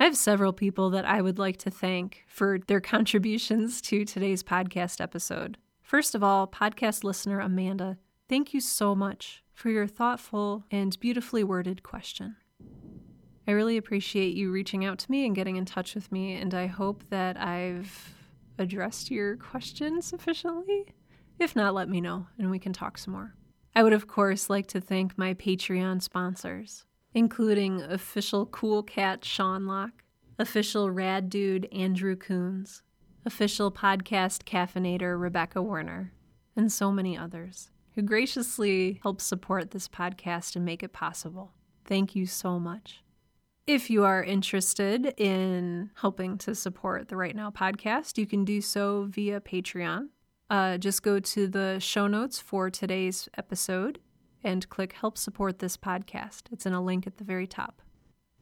I 0.00 0.04
have 0.04 0.16
several 0.16 0.52
people 0.52 0.90
that 0.90 1.04
I 1.04 1.22
would 1.22 1.38
like 1.38 1.58
to 1.58 1.70
thank 1.70 2.24
for 2.26 2.58
their 2.66 2.80
contributions 2.80 3.80
to 3.82 4.04
today's 4.04 4.42
podcast 4.42 5.00
episode. 5.00 5.58
First 5.82 6.16
of 6.16 6.24
all, 6.24 6.48
podcast 6.48 7.04
listener 7.04 7.38
Amanda, 7.38 7.98
thank 8.28 8.52
you 8.52 8.60
so 8.60 8.96
much 8.96 9.44
for 9.52 9.70
your 9.70 9.86
thoughtful 9.86 10.64
and 10.72 10.98
beautifully 10.98 11.44
worded 11.44 11.84
question. 11.84 12.34
I 13.46 13.52
really 13.52 13.76
appreciate 13.76 14.34
you 14.34 14.50
reaching 14.50 14.84
out 14.84 14.98
to 15.00 15.10
me 15.10 15.26
and 15.26 15.34
getting 15.34 15.56
in 15.56 15.66
touch 15.66 15.94
with 15.94 16.10
me, 16.10 16.34
and 16.34 16.54
I 16.54 16.66
hope 16.66 17.04
that 17.10 17.38
I've 17.38 18.14
addressed 18.58 19.10
your 19.10 19.36
question 19.36 20.00
sufficiently. 20.00 20.94
If 21.38 21.54
not, 21.54 21.74
let 21.74 21.88
me 21.88 22.00
know 22.00 22.26
and 22.38 22.50
we 22.50 22.58
can 22.58 22.72
talk 22.72 22.96
some 22.96 23.12
more. 23.12 23.34
I 23.74 23.82
would, 23.82 23.92
of 23.92 24.06
course, 24.06 24.48
like 24.48 24.66
to 24.68 24.80
thank 24.80 25.18
my 25.18 25.34
Patreon 25.34 26.00
sponsors, 26.00 26.84
including 27.12 27.82
official 27.82 28.46
cool 28.46 28.82
cat 28.82 29.24
Sean 29.24 29.66
Locke, 29.66 30.04
official 30.38 30.90
rad 30.90 31.28
dude 31.28 31.68
Andrew 31.72 32.16
Coons, 32.16 32.82
official 33.26 33.70
podcast 33.70 34.44
caffeinator 34.44 35.20
Rebecca 35.20 35.60
Werner, 35.60 36.12
and 36.56 36.72
so 36.72 36.90
many 36.90 37.18
others 37.18 37.70
who 37.94 38.02
graciously 38.02 39.00
help 39.02 39.20
support 39.20 39.70
this 39.70 39.88
podcast 39.88 40.56
and 40.56 40.64
make 40.64 40.82
it 40.82 40.92
possible. 40.92 41.52
Thank 41.84 42.16
you 42.16 42.26
so 42.26 42.58
much. 42.58 43.03
If 43.66 43.88
you 43.88 44.04
are 44.04 44.22
interested 44.22 45.14
in 45.16 45.90
helping 45.94 46.36
to 46.38 46.54
support 46.54 47.08
the 47.08 47.16
Write 47.16 47.34
Now 47.34 47.50
podcast, 47.50 48.18
you 48.18 48.26
can 48.26 48.44
do 48.44 48.60
so 48.60 49.06
via 49.08 49.40
Patreon. 49.40 50.08
Uh, 50.50 50.76
just 50.76 51.02
go 51.02 51.18
to 51.18 51.48
the 51.48 51.78
show 51.80 52.06
notes 52.06 52.38
for 52.38 52.68
today's 52.68 53.28
episode 53.38 54.00
and 54.42 54.68
click 54.68 54.92
Help 54.92 55.16
Support 55.16 55.60
This 55.60 55.78
Podcast. 55.78 56.42
It's 56.52 56.66
in 56.66 56.74
a 56.74 56.84
link 56.84 57.06
at 57.06 57.16
the 57.16 57.24
very 57.24 57.46
top. 57.46 57.80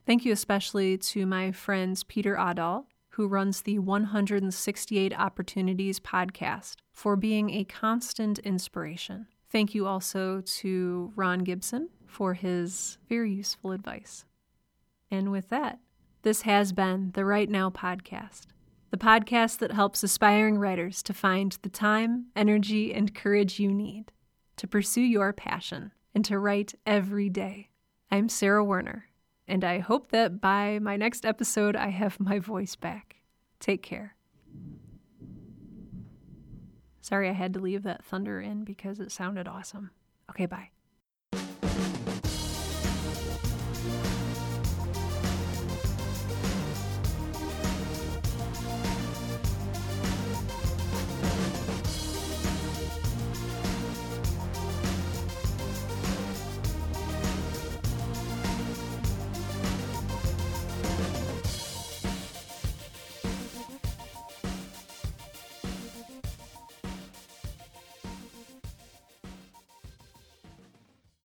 Thank 0.04 0.24
you 0.24 0.32
especially 0.32 0.98
to 0.98 1.24
my 1.24 1.52
friends 1.52 2.02
Peter 2.02 2.34
Adal 2.34 2.86
who 3.12 3.28
runs 3.28 3.62
the 3.62 3.78
168 3.78 5.14
Opportunities 5.18 6.00
podcast, 6.00 6.76
for 6.92 7.14
being 7.14 7.50
a 7.50 7.64
constant 7.64 8.38
inspiration. 8.40 9.26
Thank 9.50 9.74
you 9.74 9.86
also 9.86 10.40
to 10.40 11.12
Ron 11.14 11.40
Gibson 11.40 11.90
for 12.06 12.34
his 12.34 12.96
very 13.08 13.32
useful 13.32 13.72
advice. 13.72 14.24
And 15.12 15.30
with 15.30 15.50
that, 15.50 15.78
this 16.22 16.42
has 16.42 16.72
been 16.72 17.10
the 17.12 17.26
Write 17.26 17.50
Now 17.50 17.68
podcast, 17.68 18.46
the 18.90 18.96
podcast 18.96 19.58
that 19.58 19.72
helps 19.72 20.02
aspiring 20.02 20.58
writers 20.58 21.02
to 21.02 21.12
find 21.12 21.56
the 21.60 21.68
time, 21.68 22.28
energy, 22.34 22.94
and 22.94 23.14
courage 23.14 23.60
you 23.60 23.70
need 23.70 24.10
to 24.56 24.66
pursue 24.66 25.02
your 25.02 25.34
passion 25.34 25.92
and 26.14 26.24
to 26.24 26.38
write 26.38 26.74
every 26.86 27.28
day. 27.28 27.68
I'm 28.10 28.30
Sarah 28.30 28.64
Werner 28.64 29.10
and 29.46 29.64
I 29.64 29.80
hope 29.80 30.12
that 30.12 30.40
by 30.40 30.78
my 30.78 30.96
next 30.96 31.26
episode, 31.26 31.76
I 31.76 31.88
have 31.88 32.18
my 32.18 32.38
voice 32.38 32.74
back. 32.74 33.16
Take 33.60 33.82
care. 33.82 34.16
Sorry 37.02 37.28
I 37.28 37.32
had 37.32 37.52
to 37.52 37.60
leave 37.60 37.82
that 37.82 38.02
thunder 38.02 38.40
in 38.40 38.64
because 38.64 38.98
it 38.98 39.12
sounded 39.12 39.46
awesome. 39.46 39.90
Okay, 40.30 40.46
bye. 40.46 40.70